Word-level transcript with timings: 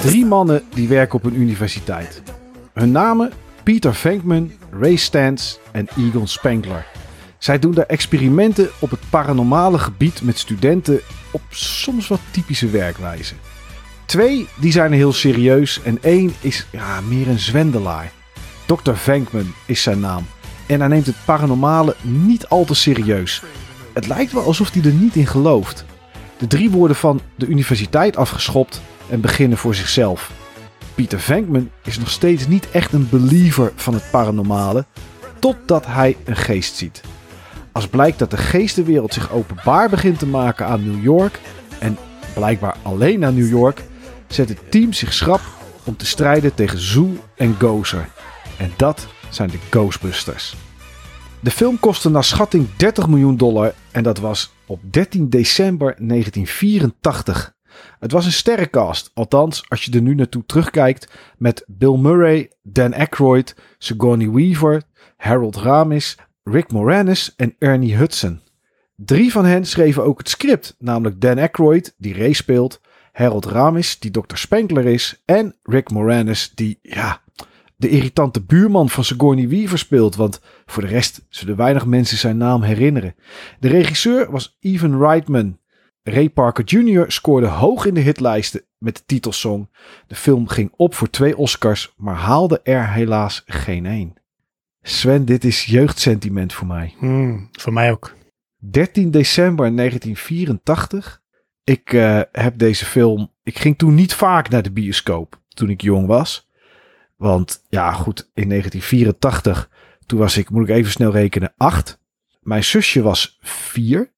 Drie 0.00 0.24
mannen 0.24 0.62
die 0.74 0.88
werken 0.88 1.18
op 1.18 1.24
een 1.24 1.40
universiteit. 1.40 2.22
Hun 2.72 2.90
namen 2.90 3.32
Peter 3.62 3.94
Venkman, 3.94 4.52
Ray 4.70 4.96
Stantz 4.96 5.56
en 5.72 5.88
Egon 5.98 6.26
Spengler. 6.26 6.86
Zij 7.38 7.58
doen 7.58 7.72
daar 7.72 7.86
experimenten 7.86 8.68
op 8.78 8.90
het 8.90 9.00
paranormale 9.10 9.78
gebied 9.78 10.22
met 10.22 10.38
studenten 10.38 11.00
op 11.30 11.42
soms 11.50 12.08
wat 12.08 12.20
typische 12.30 12.68
werkwijze. 12.68 13.34
Twee 14.06 14.48
die 14.60 14.72
zijn 14.72 14.92
heel 14.92 15.12
serieus 15.12 15.82
en 15.82 15.98
één 16.02 16.32
is 16.40 16.66
ja, 16.70 17.00
meer 17.00 17.28
een 17.28 17.38
zwendelaar. 17.38 18.12
Dr. 18.66 18.92
Venkman 18.92 19.54
is 19.66 19.82
zijn 19.82 20.00
naam. 20.00 20.26
En 20.66 20.80
hij 20.80 20.88
neemt 20.88 21.06
het 21.06 21.24
paranormale 21.24 21.96
niet 22.02 22.46
al 22.48 22.64
te 22.64 22.74
serieus. 22.74 23.42
Het 23.92 24.06
lijkt 24.06 24.32
wel 24.32 24.42
alsof 24.42 24.72
hij 24.72 24.82
er 24.82 24.92
niet 24.92 25.16
in 25.16 25.26
gelooft. 25.26 25.84
De 26.38 26.46
drie 26.46 26.70
worden 26.70 26.96
van 26.96 27.20
de 27.34 27.46
universiteit 27.46 28.16
afgeschopt 28.16 28.80
en 29.10 29.20
beginnen 29.20 29.58
voor 29.58 29.74
zichzelf. 29.74 30.30
Peter 30.94 31.20
Venkman 31.20 31.70
is 31.82 31.98
nog 31.98 32.10
steeds 32.10 32.46
niet 32.46 32.70
echt 32.70 32.92
een 32.92 33.08
believer 33.08 33.72
van 33.74 33.94
het 33.94 34.10
paranormale, 34.10 34.84
totdat 35.38 35.86
hij 35.86 36.16
een 36.24 36.36
geest 36.36 36.76
ziet. 36.76 37.00
Als 37.72 37.88
blijkt 37.88 38.18
dat 38.18 38.30
de 38.30 38.36
geestenwereld 38.36 39.14
zich 39.14 39.32
openbaar 39.32 39.90
begint 39.90 40.18
te 40.18 40.26
maken 40.26 40.66
aan 40.66 40.90
New 40.90 41.02
York, 41.02 41.40
en 41.78 41.98
blijkbaar 42.34 42.76
alleen 42.82 43.24
aan 43.24 43.34
New 43.34 43.48
York, 43.48 43.82
zet 44.26 44.48
het 44.48 44.70
team 44.70 44.92
zich 44.92 45.12
schrap 45.12 45.40
om 45.84 45.96
te 45.96 46.06
strijden 46.06 46.54
tegen 46.54 46.78
Zool 46.78 47.16
en 47.36 47.56
Gozer. 47.58 48.08
En 48.58 48.72
dat 48.76 49.06
zijn 49.28 49.50
de 49.50 49.58
Ghostbusters. 49.70 50.54
De 51.40 51.50
film 51.50 51.80
kostte 51.80 52.10
naar 52.10 52.24
schatting 52.24 52.68
30 52.76 53.08
miljoen 53.08 53.36
dollar 53.36 53.74
en 53.90 54.02
dat 54.02 54.18
was 54.18 54.52
op 54.66 54.80
13 54.90 55.28
december 55.30 55.94
1984. 55.98 57.55
Het 57.98 58.12
was 58.12 58.24
een 58.24 58.32
sterrencast, 58.32 59.10
althans 59.14 59.64
als 59.68 59.84
je 59.84 59.92
er 59.92 60.02
nu 60.02 60.14
naartoe 60.14 60.44
terugkijkt 60.46 61.12
met 61.38 61.64
Bill 61.66 61.96
Murray, 61.96 62.50
Dan 62.62 62.94
Aykroyd, 62.94 63.56
Sigourney 63.78 64.30
Weaver, 64.30 64.82
Harold 65.16 65.56
Ramis, 65.56 66.16
Rick 66.44 66.72
Moranis 66.72 67.34
en 67.36 67.54
Ernie 67.58 67.96
Hudson. 67.96 68.40
Drie 68.96 69.32
van 69.32 69.44
hen 69.44 69.66
schreven 69.66 70.04
ook 70.04 70.18
het 70.18 70.28
script, 70.28 70.74
namelijk 70.78 71.20
Dan 71.20 71.38
Aykroyd, 71.38 71.94
die 71.98 72.14
Ray 72.14 72.32
speelt, 72.32 72.80
Harold 73.12 73.44
Ramis, 73.44 73.98
die 73.98 74.10
Dr. 74.10 74.36
Spenkler 74.36 74.86
is, 74.86 75.22
en 75.24 75.56
Rick 75.62 75.90
Moranis, 75.90 76.52
die, 76.54 76.78
ja, 76.82 77.20
de 77.76 77.88
irritante 77.88 78.42
buurman 78.42 78.88
van 78.88 79.04
Sigourney 79.04 79.48
Weaver 79.48 79.78
speelt, 79.78 80.16
want 80.16 80.40
voor 80.66 80.82
de 80.82 80.88
rest 80.88 81.26
zullen 81.28 81.56
weinig 81.56 81.86
mensen 81.86 82.16
zijn 82.16 82.36
naam 82.36 82.62
herinneren. 82.62 83.14
De 83.60 83.68
regisseur 83.68 84.30
was 84.30 84.56
Evan 84.60 84.98
Reitman. 84.98 85.58
Ray 86.08 86.30
Parker 86.30 86.64
Jr. 86.64 87.04
scoorde 87.12 87.46
hoog 87.46 87.86
in 87.86 87.94
de 87.94 88.00
hitlijsten 88.00 88.64
met 88.78 88.96
de 88.96 89.02
titelsong. 89.06 89.68
De 90.06 90.14
film 90.14 90.48
ging 90.48 90.72
op 90.76 90.94
voor 90.94 91.10
twee 91.10 91.36
Oscars, 91.36 91.94
maar 91.96 92.14
haalde 92.14 92.60
er 92.62 92.92
helaas 92.92 93.42
geen 93.46 93.86
één. 93.86 94.14
Sven, 94.82 95.24
dit 95.24 95.44
is 95.44 95.64
jeugdsentiment 95.64 96.52
voor 96.52 96.66
mij. 96.66 96.94
Hmm, 96.98 97.48
voor 97.52 97.72
mij 97.72 97.90
ook. 97.90 98.14
13 98.70 99.10
december 99.10 99.76
1984. 99.76 101.22
Ik 101.64 101.92
uh, 101.92 102.20
heb 102.32 102.58
deze 102.58 102.84
film. 102.84 103.32
Ik 103.42 103.58
ging 103.58 103.78
toen 103.78 103.94
niet 103.94 104.14
vaak 104.14 104.48
naar 104.48 104.62
de 104.62 104.72
bioscoop 104.72 105.40
toen 105.48 105.70
ik 105.70 105.80
jong 105.82 106.06
was. 106.06 106.48
Want 107.16 107.62
ja, 107.68 107.92
goed, 107.92 108.30
in 108.34 108.48
1984, 108.48 109.70
toen 110.06 110.18
was 110.18 110.36
ik, 110.36 110.50
moet 110.50 110.68
ik 110.68 110.74
even 110.74 110.90
snel 110.90 111.10
rekenen, 111.10 111.54
acht. 111.56 112.00
Mijn 112.40 112.64
zusje 112.64 113.02
was 113.02 113.38
vier. 113.40 114.12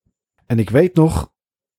En 0.47 0.59
ik 0.59 0.71
weet 0.71 0.95
nog 0.95 1.37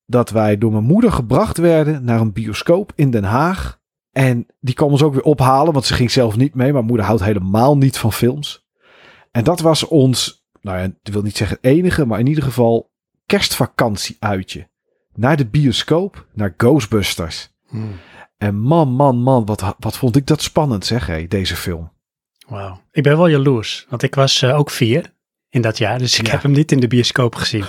dat 0.09 0.29
wij 0.29 0.57
door 0.57 0.71
mijn 0.71 0.83
moeder 0.83 1.11
gebracht 1.11 1.57
werden 1.57 2.03
naar 2.03 2.19
een 2.19 2.33
bioscoop 2.33 2.91
in 2.95 3.11
Den 3.11 3.23
Haag. 3.23 3.79
En 4.11 4.45
die 4.59 4.75
kwam 4.75 4.91
ons 4.91 5.03
ook 5.03 5.13
weer 5.13 5.23
ophalen, 5.23 5.73
want 5.73 5.85
ze 5.85 5.93
ging 5.93 6.11
zelf 6.11 6.35
niet 6.35 6.55
mee. 6.55 6.73
Maar 6.73 6.83
moeder 6.83 7.05
houdt 7.05 7.23
helemaal 7.23 7.77
niet 7.77 7.97
van 7.97 8.13
films. 8.13 8.67
En 9.31 9.43
dat 9.43 9.59
was 9.59 9.87
ons, 9.87 10.47
nou 10.61 10.77
ja, 10.77 10.83
ik 10.83 11.13
wil 11.13 11.21
niet 11.21 11.37
zeggen 11.37 11.57
het 11.61 11.71
enige, 11.71 12.05
maar 12.05 12.19
in 12.19 12.27
ieder 12.27 12.43
geval 12.43 12.91
kerstvakantie-uitje. 13.25 14.69
Naar 15.13 15.37
de 15.37 15.45
bioscoop, 15.45 16.27
naar 16.33 16.53
Ghostbusters. 16.57 17.49
Hmm. 17.67 17.91
En 18.37 18.59
man, 18.59 18.89
man, 18.89 19.21
man, 19.21 19.45
wat, 19.45 19.75
wat 19.79 19.97
vond 19.97 20.15
ik 20.15 20.27
dat 20.27 20.41
spannend 20.41 20.85
zeg, 20.85 21.07
hé, 21.07 21.27
deze 21.27 21.55
film. 21.55 21.91
Wauw. 22.47 22.81
Ik 22.91 23.03
ben 23.03 23.17
wel 23.17 23.27
jaloers, 23.27 23.85
want 23.89 24.03
ik 24.03 24.15
was 24.15 24.41
uh, 24.41 24.57
ook 24.57 24.69
vier 24.69 25.13
in 25.49 25.61
dat 25.61 25.77
jaar, 25.77 25.97
dus 25.99 26.19
ik 26.19 26.25
Ja. 26.25 26.31
heb 26.31 26.41
hem 26.41 26.51
niet 26.51 26.71
in 26.71 26.79
de 26.79 26.87
bioscoop 26.87 27.35
gezien. 27.35 27.65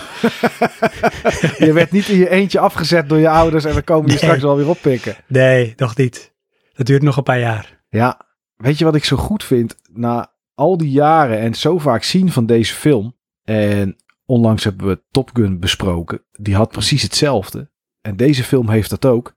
je 1.67 1.71
werd 1.73 1.91
niet 1.91 2.09
in 2.09 2.19
je 2.19 2.29
eentje 2.31 2.59
afgezet 2.59 3.09
door 3.09 3.19
je 3.19 3.29
ouders 3.29 3.65
en 3.65 3.75
we 3.75 3.83
komen 3.83 4.05
je 4.05 4.09
Nee. 4.11 4.19
straks 4.19 4.43
wel 4.43 4.57
weer 4.57 4.69
oppikken. 4.69 5.17
Nee, 5.27 5.73
nog 5.77 5.97
niet. 5.97 6.35
Dat 6.73 6.87
duurt 6.87 7.03
nog 7.03 7.17
een 7.17 7.23
paar 7.23 7.39
jaar. 7.41 7.83
Ja, 7.89 8.21
weet 8.57 8.79
je 8.79 8.85
wat 8.85 8.95
ik 8.95 9.05
zo 9.05 9.17
goed 9.17 9.45
vind? 9.45 9.77
Na 9.93 10.33
al 10.55 10.77
die 10.77 10.91
jaren 10.91 11.39
en 11.39 11.55
zo 11.55 11.79
vaak 11.79 12.03
zien 12.03 12.33
van 12.33 12.47
deze 12.47 12.75
film. 12.75 13.17
En 13.45 13.97
onlangs 14.25 14.65
hebben 14.65 14.87
we 14.87 15.03
Top 15.11 15.31
Gun 15.33 15.61
besproken. 15.61 16.23
Die 16.33 16.55
had 16.55 16.71
precies 16.71 17.03
hetzelfde. 17.03 17.71
En 18.01 18.17
deze 18.17 18.45
film 18.45 18.69
heeft 18.69 18.91
dat 18.91 19.05
ook. 19.07 19.35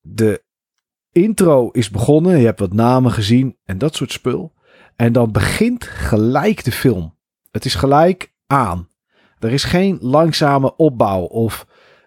De 0.00 0.42
intro 1.12 1.70
is 1.70 1.90
begonnen. 1.90 2.38
Je 2.38 2.44
hebt 2.44 2.60
wat 2.60 2.72
namen 2.72 3.12
gezien 3.12 3.56
en 3.64 3.78
dat 3.78 3.94
soort 3.94 4.12
spul. 4.12 4.52
En 4.96 5.12
dan 5.12 5.32
begint 5.32 5.84
gelijk 5.84 6.64
de 6.64 6.72
film. 6.72 7.18
Het 7.50 7.64
is 7.64 7.74
gelijk 7.74 8.32
aan. 8.46 8.88
Er 9.38 9.52
is 9.52 9.64
geen 9.64 9.98
langzame 10.00 10.76
opbouw 10.76 11.22
of 11.22 11.66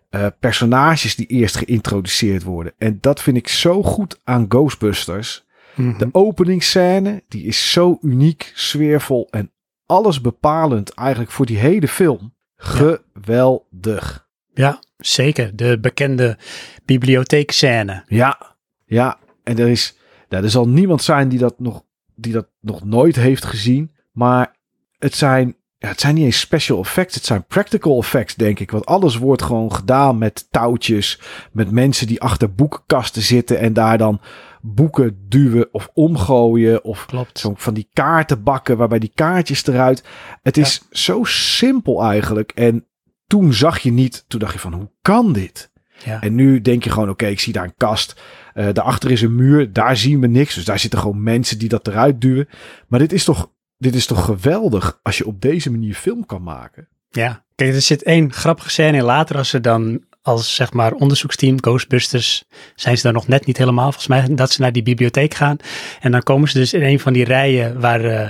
eh, 0.09 0.28
personages 0.40 1.16
die 1.16 1.26
eerst 1.26 1.56
geïntroduceerd 1.56 2.44
worden. 2.44 2.74
En 2.78 2.98
dat 3.02 3.22
vind 3.22 3.38
ik 3.38 3.48
zo 3.48 3.84
goed 3.84 4.20
aan 4.24 4.46
Ghostbusters. 4.50 5.46
Mhm. 5.76 5.98
De 5.98 6.09
openingsscène, 6.12 7.24
die 7.28 7.44
is 7.44 7.72
zo 7.72 7.98
uniek, 8.02 8.52
sfeervol 8.56 9.28
en 9.30 9.52
alles 9.86 10.22
bepalend 10.22 10.90
eigenlijk 10.90 11.31
voor 11.31 11.46
die 11.46 11.58
hele 11.58 11.88
film. 11.88 12.34
Geweldig. 12.56 14.28
Ja, 14.54 14.80
zeker. 14.98 15.56
De 15.56 15.80
bekende 15.80 16.38
bibliotheekscène. 16.86 18.04
Ja, 18.08 18.56
ja. 18.86 19.18
En 19.44 19.60
er 19.60 19.68
is, 19.68 19.98
nou, 20.30 20.44
er 20.44 20.50
zal 20.50 20.68
niemand 20.68 21.04
zijn 21.04 21.30
die 21.30 21.40
dat 21.40 21.60
nog, 21.60 21.84
die 22.16 22.34
dat 22.34 22.48
nog 22.62 22.84
nooit 22.84 23.16
heeft 23.16 23.46
gezien. 23.46 23.92
Maar 24.12 24.56
het 25.03 25.16
zijn, 25.16 25.56
ja, 25.78 25.88
het 25.88 26.00
zijn 26.00 26.16
niet 26.16 26.25
eens 26.25 26.40
special 26.40 26.80
effects, 26.80 27.16
het 27.16 27.25
zijn 27.25 27.46
practical 27.46 27.97
effects, 28.00 28.36
denk 28.36 28.59
ik. 28.59 28.72
Want 28.72 28.86
alles 28.86 29.18
wordt 29.18 29.41
gewoon 29.41 29.74
gedaan 29.74 30.18
met 30.18 30.47
touwtjes, 30.52 31.19
met 31.52 31.72
mensen 31.72 32.08
die 32.08 32.22
achter 32.22 32.53
boekenkasten 32.53 33.22
zitten 33.22 33.59
en 33.59 33.74
daar 33.74 33.97
dan 33.97 34.22
boeken 34.62 35.25
duwen 35.30 35.68
of 35.72 35.90
omgooien 35.94 36.84
of 36.84 37.06
Klopt. 37.06 37.40
zo 37.40 37.53
van 37.58 37.74
die 37.74 37.90
kaartenbakken 37.94 38.78
waarbij 38.78 39.00
die 39.00 39.12
kaartjes 39.16 39.68
eruit. 39.68 40.03
Het 40.42 40.58
is 40.58 40.81
zo 40.92 41.24
simpel 41.24 42.03
eigenlijk. 42.03 42.52
En 42.52 42.86
toen 43.27 43.54
zag 43.54 43.80
je 43.80 43.92
niet, 43.92 44.25
toen 44.27 44.39
dacht 44.39 44.54
je 44.54 44.60
van 44.60 44.74
hoe 44.74 44.92
kan 45.01 45.33
dit? 45.33 45.72
Ja. 46.06 46.22
En 46.22 46.36
nu 46.36 46.62
denk 46.62 46.83
je 46.83 46.89
gewoon, 46.89 47.10
oké, 47.10 47.25
ik 47.25 47.39
zie 47.39 47.54
daar 47.54 47.63
een 47.63 47.77
kast. 47.77 48.22
Eh 48.54 48.68
daarachter 48.74 49.12
is 49.12 49.22
een 49.22 49.36
muur, 49.36 49.74
daar 49.74 49.98
zien 49.98 50.19
we 50.19 50.27
niks. 50.27 50.56
Dus 50.56 50.66
daar 50.66 50.80
zitten 50.80 51.00
gewoon 51.00 51.24
mensen 51.24 51.60
die 51.60 51.69
dat 51.69 51.88
eruit 51.88 52.22
duwen. 52.22 52.48
Maar 52.88 53.00
dit 53.00 53.13
is 53.13 53.24
toch, 53.24 53.51
dit 53.83 53.95
is 53.95 54.06
toch 54.06 54.25
geweldig 54.25 55.00
als 55.03 55.18
je 55.18 55.25
op 55.25 55.41
deze 55.41 55.71
manier 55.71 55.94
film 55.94 56.25
kan 56.25 56.44
maken. 56.44 56.88
Ja, 57.09 57.44
kijk, 57.56 57.74
er 57.74 57.81
zit 57.81 58.03
één 58.03 58.33
grappige 58.33 58.69
scène 58.69 58.97
in 58.97 59.03
later 59.03 59.38
als 59.38 59.50
ze 59.50 59.62
dan 59.62 60.03
als 60.21 60.56
zeg 60.56 60.74
maar 60.74 60.94
onderzoeksteam 60.94 61.62
Ghostbusters 61.62 62.44
zijn 62.75 62.97
ze 62.97 63.03
dan 63.03 63.13
nog 63.13 63.27
net 63.27 63.45
niet 63.45 63.57
helemaal 63.57 63.91
volgens 63.91 64.07
mij 64.07 64.35
dat 64.35 64.51
ze 64.51 64.62
naar 64.62 64.71
die 64.71 64.83
bibliotheek 64.83 65.33
gaan 65.33 65.57
en 66.00 66.12
dan 66.12 66.24
komen 66.24 66.50
ze 66.50 66.57
dus 66.57 66.74
in 66.74 66.83
een 66.83 67.00
van 67.00 67.13
die 67.13 67.24
rijen 67.24 67.80
waar 67.80 68.03
eh, 68.03 68.25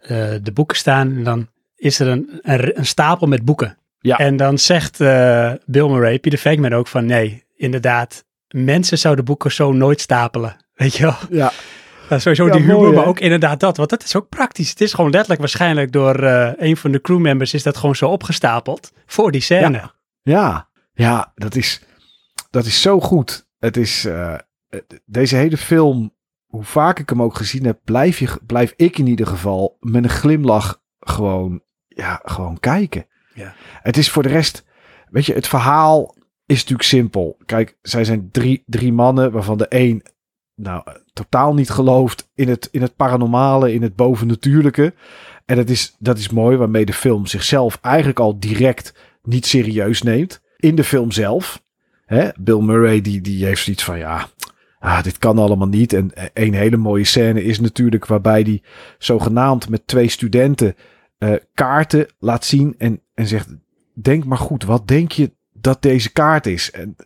eh, 0.00 0.40
de 0.42 0.52
boeken 0.52 0.76
staan 0.76 1.16
en 1.16 1.24
dan 1.24 1.48
is 1.76 2.00
er 2.00 2.08
een, 2.08 2.40
een, 2.42 2.78
een 2.78 2.86
stapel 2.86 3.26
met 3.26 3.44
boeken. 3.44 3.78
Ja. 4.00 4.18
En 4.18 4.36
dan 4.36 4.58
zegt 4.58 5.00
eh, 5.00 5.52
Bill 5.66 5.88
Murray, 5.88 6.18
Peter 6.18 6.38
Venkman 6.38 6.72
ook 6.72 6.86
van 6.86 7.06
nee, 7.06 7.44
inderdaad, 7.56 8.24
mensen 8.48 8.98
zouden 8.98 9.24
boeken 9.24 9.52
zo 9.52 9.72
nooit 9.72 10.00
stapelen. 10.00 10.56
Weet 10.74 10.96
je 10.96 11.02
wel? 11.02 11.16
Ja, 11.30 11.52
Ja, 12.08 12.18
sowieso 12.18 12.46
Ja, 12.46 12.52
die 12.52 12.60
humor, 12.60 12.80
mooi, 12.80 12.94
maar 12.94 13.06
ook 13.06 13.20
inderdaad 13.20 13.60
dat. 13.60 13.76
Want 13.76 13.90
dat 13.90 14.04
is 14.04 14.16
ook 14.16 14.28
praktisch. 14.28 14.70
Het 14.70 14.80
is 14.80 14.92
gewoon 14.92 15.10
letterlijk 15.10 15.40
waarschijnlijk 15.40 15.92
door 15.92 16.22
eh, 16.22 16.52
een 16.56 16.76
van 16.76 16.92
de 16.92 17.00
crewmembers 17.00 17.54
is 17.54 17.62
dat 17.62 17.76
gewoon 17.76 17.96
zo 17.96 18.08
opgestapeld 18.08 18.92
voor 19.06 19.30
die 19.30 19.40
scène. 19.40 19.92
ja, 20.22 20.68
ja, 20.92 21.32
dat 21.34 21.54
is, 21.54 21.82
dat 22.50 22.64
is 22.64 22.82
zo 22.82 23.00
goed. 23.00 23.46
Het 23.58 23.76
is, 23.76 24.04
eh, 24.04 24.34
deze 25.04 25.36
hele 25.36 25.56
film, 25.56 26.14
hoe 26.46 26.64
vaak 26.64 26.98
ik 26.98 27.08
hem 27.08 27.22
ook 27.22 27.34
gezien 27.36 27.64
heb, 27.64 27.80
blijf, 27.84 28.18
je, 28.18 28.38
blijf 28.46 28.72
ik 28.76 28.98
in 28.98 29.06
ieder 29.06 29.26
geval 29.26 29.76
met 29.80 30.04
een 30.04 30.10
glimlach 30.10 30.82
gewoon, 31.00 31.62
ja, 31.88 32.20
gewoon 32.24 32.60
kijken. 32.60 33.06
Ja. 33.34 33.54
Het 33.82 33.96
is 33.96 34.10
voor 34.10 34.22
de 34.22 34.28
rest, 34.28 34.64
weet 35.10 35.26
je, 35.26 35.34
het 35.34 35.48
verhaal 35.48 36.14
is 36.46 36.56
natuurlijk 36.56 36.88
simpel. 36.88 37.36
Kijk, 37.46 37.78
zij 37.82 38.04
zijn 38.04 38.28
drie, 38.30 38.62
drie 38.66 38.92
mannen, 38.92 39.32
waarvan 39.32 39.58
de 39.58 39.66
een 39.68 40.02
nou, 40.58 40.82
eh, 40.84 40.94
totaal 41.12 41.54
niet 41.54 41.70
gelooft 41.70 42.30
in 42.34 42.48
het, 42.48 42.68
in 42.70 42.82
het 42.82 42.96
paranormale, 42.96 43.72
in 43.72 43.82
het 43.82 43.96
bovennatuurlijke. 43.96 44.94
En 45.44 45.56
dat 45.56 45.68
is, 45.68 45.96
dat 45.98 46.18
is 46.18 46.28
mooi, 46.28 46.56
waarmee 46.56 46.84
de 46.84 46.92
film 46.92 47.26
zichzelf 47.26 47.78
eigenlijk 47.82 48.18
al 48.18 48.38
direct 48.38 48.94
niet 49.22 49.46
serieus 49.46 50.02
neemt. 50.02 50.40
In 50.56 50.74
de 50.74 50.84
film 50.84 51.10
zelf. 51.10 51.62
Hè, 52.06 52.28
Bill 52.40 52.60
Murray, 52.60 53.00
die, 53.00 53.20
die 53.20 53.44
heeft 53.44 53.62
zoiets 53.62 53.84
van, 53.84 53.98
ja, 53.98 54.28
ah, 54.78 55.02
dit 55.02 55.18
kan 55.18 55.38
allemaal 55.38 55.68
niet. 55.68 55.92
En 55.92 56.14
eh, 56.14 56.24
een 56.34 56.54
hele 56.54 56.76
mooie 56.76 57.04
scène 57.04 57.44
is 57.44 57.60
natuurlijk 57.60 58.06
waarbij 58.06 58.42
die 58.42 58.62
zogenaamd 58.98 59.68
met 59.68 59.86
twee 59.86 60.08
studenten 60.08 60.74
eh, 61.18 61.32
kaarten 61.54 62.06
laat 62.18 62.44
zien 62.44 62.74
en, 62.78 63.00
en 63.14 63.26
zegt, 63.26 63.48
denk 63.94 64.24
maar 64.24 64.38
goed, 64.38 64.64
wat 64.64 64.88
denk 64.88 65.12
je 65.12 65.32
dat 65.52 65.82
deze 65.82 66.12
kaart 66.12 66.46
is? 66.46 66.70
En 66.70 66.96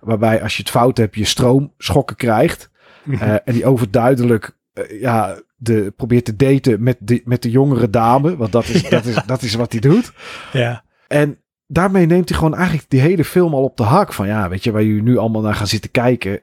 waarbij 0.00 0.42
als 0.42 0.56
je 0.56 0.62
het 0.62 0.70
fout 0.70 0.96
hebt, 0.96 1.14
je 1.14 1.24
stroomschokken 1.24 2.16
krijgt. 2.16 2.70
Uh, 3.04 3.22
en 3.44 3.52
die 3.52 3.66
overduidelijk 3.66 4.56
uh, 4.74 5.00
ja, 5.00 5.40
de, 5.56 5.92
probeert 5.96 6.24
te 6.24 6.36
daten 6.36 6.82
met 6.82 6.96
de, 7.00 7.22
met 7.24 7.42
de 7.42 7.50
jongere 7.50 7.90
dame. 7.90 8.36
Want 8.36 8.52
dat 8.52 8.68
is, 8.68 8.80
ja. 8.80 8.90
dat 8.96 9.04
is, 9.04 9.16
dat 9.26 9.42
is 9.42 9.54
wat 9.54 9.72
hij 9.72 9.80
doet. 9.80 10.12
Ja. 10.52 10.84
En 11.08 11.38
daarmee 11.66 12.06
neemt 12.06 12.28
hij 12.28 12.38
gewoon 12.38 12.54
eigenlijk 12.54 12.90
die 12.90 13.00
hele 13.00 13.24
film 13.24 13.54
al 13.54 13.62
op 13.62 13.76
de 13.76 13.82
hak. 13.82 14.12
Van 14.12 14.26
ja, 14.26 14.48
weet 14.48 14.64
je, 14.64 14.72
waar 14.72 14.84
jullie 14.84 15.02
nu 15.02 15.16
allemaal 15.16 15.42
naar 15.42 15.54
gaan 15.54 15.66
zitten 15.66 15.90
kijken. 15.90 16.42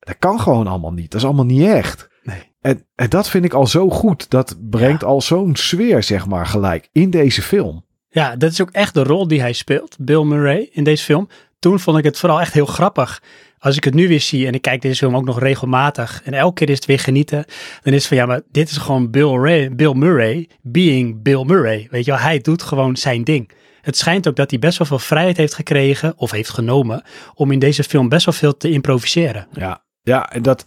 Dat 0.00 0.16
kan 0.18 0.40
gewoon 0.40 0.66
allemaal 0.66 0.92
niet. 0.92 1.10
Dat 1.10 1.20
is 1.20 1.26
allemaal 1.26 1.44
niet 1.44 1.66
echt. 1.66 2.08
Nee. 2.22 2.42
En, 2.60 2.86
en 2.94 3.08
dat 3.08 3.28
vind 3.28 3.44
ik 3.44 3.52
al 3.52 3.66
zo 3.66 3.90
goed. 3.90 4.30
Dat 4.30 4.56
brengt 4.70 5.00
ja. 5.00 5.06
al 5.06 5.20
zo'n 5.20 5.56
sfeer, 5.56 6.02
zeg 6.02 6.26
maar, 6.26 6.46
gelijk 6.46 6.88
in 6.92 7.10
deze 7.10 7.42
film. 7.42 7.84
Ja, 8.08 8.36
dat 8.36 8.52
is 8.52 8.60
ook 8.60 8.70
echt 8.70 8.94
de 8.94 9.02
rol 9.02 9.28
die 9.28 9.40
hij 9.40 9.52
speelt, 9.52 9.96
Bill 10.00 10.22
Murray, 10.22 10.68
in 10.72 10.84
deze 10.84 11.04
film. 11.04 11.28
Toen 11.58 11.80
vond 11.80 11.98
ik 11.98 12.04
het 12.04 12.18
vooral 12.18 12.40
echt 12.40 12.52
heel 12.52 12.66
grappig. 12.66 13.22
Als 13.62 13.76
ik 13.76 13.84
het 13.84 13.94
nu 13.94 14.08
weer 14.08 14.20
zie 14.20 14.46
en 14.46 14.54
ik 14.54 14.62
kijk 14.62 14.82
deze 14.82 14.96
film 14.96 15.16
ook 15.16 15.24
nog 15.24 15.38
regelmatig 15.38 16.22
en 16.24 16.32
elke 16.32 16.54
keer 16.54 16.68
is 16.68 16.76
het 16.76 16.84
weer 16.84 16.98
genieten, 16.98 17.44
dan 17.82 17.92
is 17.92 17.98
het 17.98 18.06
van 18.06 18.16
ja, 18.16 18.26
maar 18.26 18.40
dit 18.50 18.70
is 18.70 18.76
gewoon 18.76 19.10
Bill, 19.10 19.36
Ray, 19.36 19.74
Bill 19.74 19.92
Murray 19.92 20.48
being 20.62 21.22
Bill 21.22 21.44
Murray. 21.44 21.88
Weet 21.90 22.04
je 22.04 22.10
wel, 22.10 22.20
hij 22.20 22.38
doet 22.38 22.62
gewoon 22.62 22.96
zijn 22.96 23.24
ding. 23.24 23.50
Het 23.80 23.96
schijnt 23.96 24.28
ook 24.28 24.36
dat 24.36 24.50
hij 24.50 24.58
best 24.58 24.78
wel 24.78 24.86
veel 24.86 24.98
vrijheid 24.98 25.36
heeft 25.36 25.54
gekregen 25.54 26.12
of 26.16 26.30
heeft 26.30 26.50
genomen 26.50 27.02
om 27.34 27.50
in 27.50 27.58
deze 27.58 27.84
film 27.84 28.08
best 28.08 28.24
wel 28.24 28.34
veel 28.34 28.56
te 28.56 28.70
improviseren. 28.70 29.48
Ja, 29.52 29.84
ja 30.02 30.30
en 30.30 30.42
dat 30.42 30.64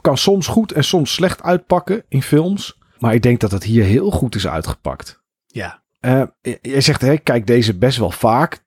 kan 0.00 0.18
soms 0.18 0.46
goed 0.46 0.72
en 0.72 0.84
soms 0.84 1.12
slecht 1.12 1.42
uitpakken 1.42 2.04
in 2.08 2.22
films. 2.22 2.78
Maar 2.98 3.14
ik 3.14 3.22
denk 3.22 3.40
dat 3.40 3.50
het 3.50 3.64
hier 3.64 3.84
heel 3.84 4.10
goed 4.10 4.34
is 4.34 4.46
uitgepakt. 4.46 5.22
Ja. 5.46 5.82
Uh, 6.00 6.22
jij 6.62 6.80
zegt, 6.80 7.00
hè, 7.00 7.16
kijk 7.16 7.46
deze 7.46 7.78
best 7.78 7.98
wel 7.98 8.10
vaak. 8.10 8.62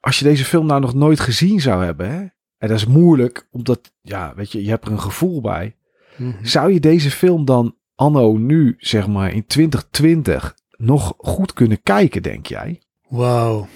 Als 0.00 0.18
je 0.18 0.24
deze 0.24 0.44
film 0.44 0.66
nou 0.66 0.80
nog 0.80 0.94
nooit 0.94 1.20
gezien 1.20 1.60
zou 1.60 1.84
hebben, 1.84 2.10
hè, 2.10 2.24
en 2.58 2.68
dat 2.68 2.76
is 2.76 2.86
moeilijk, 2.86 3.48
omdat, 3.50 3.92
ja, 4.02 4.32
weet 4.36 4.52
je, 4.52 4.62
je 4.62 4.68
hebt 4.68 4.86
er 4.86 4.92
een 4.92 5.00
gevoel 5.00 5.40
bij. 5.40 5.76
Mhm. 6.16 6.44
Zou 6.44 6.72
je 6.72 6.80
deze 6.80 7.10
film 7.10 7.44
dan 7.44 7.76
anno 7.94 8.36
nu, 8.36 8.74
zeg 8.78 9.06
maar, 9.06 9.32
in 9.32 9.46
2020 9.46 10.56
nog 10.76 11.14
goed 11.18 11.52
kunnen 11.52 11.82
kijken, 11.82 12.22
denk 12.22 12.46
jij? 12.46 12.82
Wow. 13.08 13.66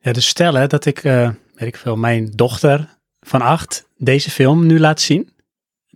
Ja, 0.00 0.12
dus 0.12 0.26
stel 0.26 0.54
hè, 0.54 0.66
dat 0.66 0.84
ik, 0.84 1.04
uh, 1.04 1.30
weet 1.54 1.68
ik 1.68 1.76
veel, 1.76 1.96
mijn 1.96 2.30
dochter 2.30 2.98
van 3.20 3.40
acht 3.40 3.88
deze 3.96 4.30
film 4.30 4.66
nu 4.66 4.80
laat 4.80 5.00
zien. 5.00 5.30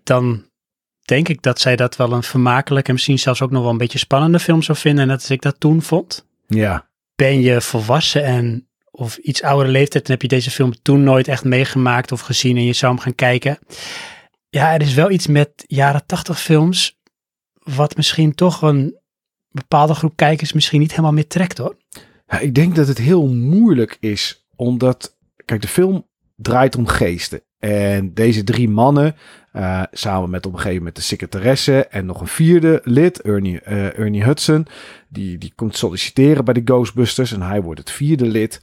Dan 0.02 0.44
denk 1.04 1.28
ik 1.28 1.42
dat 1.42 1.60
zij 1.60 1.76
dat 1.76 1.96
wel 1.96 2.12
een 2.12 2.22
vermakelijk 2.22 2.86
en 2.86 2.92
misschien 2.92 3.18
zelfs 3.18 3.42
ook 3.42 3.50
nog 3.50 3.62
wel 3.62 3.70
een 3.70 3.76
beetje 3.76 3.98
spannende 3.98 4.38
film 4.38 4.62
zou 4.62 4.78
vinden. 4.78 5.02
En 5.02 5.08
dat 5.08 5.28
ik 5.28 5.42
dat 5.42 5.60
toen 5.60 5.82
vond. 5.82 6.26
Ja. 6.46 6.88
Ben 7.14 7.40
je 7.40 7.60
volwassen 7.60 8.24
en 8.24 8.68
of 8.90 9.16
iets 9.16 9.42
oudere 9.42 9.70
leeftijd, 9.70 10.06
dan 10.06 10.12
heb 10.12 10.22
je 10.22 10.36
deze 10.36 10.50
film 10.50 10.72
toen 10.82 11.02
nooit 11.02 11.28
echt 11.28 11.44
meegemaakt 11.44 12.12
of 12.12 12.20
gezien 12.20 12.56
en 12.56 12.64
je 12.64 12.72
zou 12.72 12.92
hem 12.92 13.02
gaan 13.02 13.14
kijken. 13.14 13.58
Ja, 14.48 14.74
er 14.74 14.82
is 14.82 14.94
wel 14.94 15.10
iets 15.10 15.26
met 15.26 15.64
jaren 15.66 16.06
tachtig 16.06 16.40
films, 16.40 16.98
wat 17.52 17.96
misschien 17.96 18.34
toch 18.34 18.62
een 18.62 18.98
bepaalde 19.50 19.94
groep 19.94 20.16
kijkers 20.16 20.52
misschien 20.52 20.80
niet 20.80 20.90
helemaal 20.90 21.12
meer 21.12 21.26
trekt 21.26 21.58
hoor. 21.58 21.76
Ja, 22.26 22.38
ik 22.38 22.54
denk 22.54 22.76
dat 22.76 22.88
het 22.88 22.98
heel 22.98 23.26
moeilijk 23.26 23.96
is, 24.00 24.46
omdat, 24.56 25.16
kijk, 25.44 25.60
de 25.60 25.68
film 25.68 26.06
draait 26.36 26.76
om 26.76 26.86
geesten. 26.86 27.42
En 27.60 28.14
deze 28.14 28.44
drie 28.44 28.68
mannen, 28.68 29.16
uh, 29.52 29.82
samen 29.90 30.30
met 30.30 30.46
op 30.46 30.52
een 30.52 30.58
gegeven 30.58 30.78
moment 30.78 30.96
de 30.96 31.02
secretaresse 31.02 31.86
en 31.86 32.06
nog 32.06 32.20
een 32.20 32.26
vierde 32.26 32.80
lid, 32.84 33.22
Ernie, 33.22 33.60
uh, 33.68 33.98
Ernie 33.98 34.24
Hudson, 34.24 34.66
die, 35.08 35.38
die 35.38 35.52
komt 35.54 35.76
solliciteren 35.76 36.44
bij 36.44 36.54
de 36.54 36.62
Ghostbusters 36.64 37.32
en 37.32 37.42
hij 37.42 37.62
wordt 37.62 37.80
het 37.80 37.90
vierde 37.90 38.26
lid. 38.26 38.60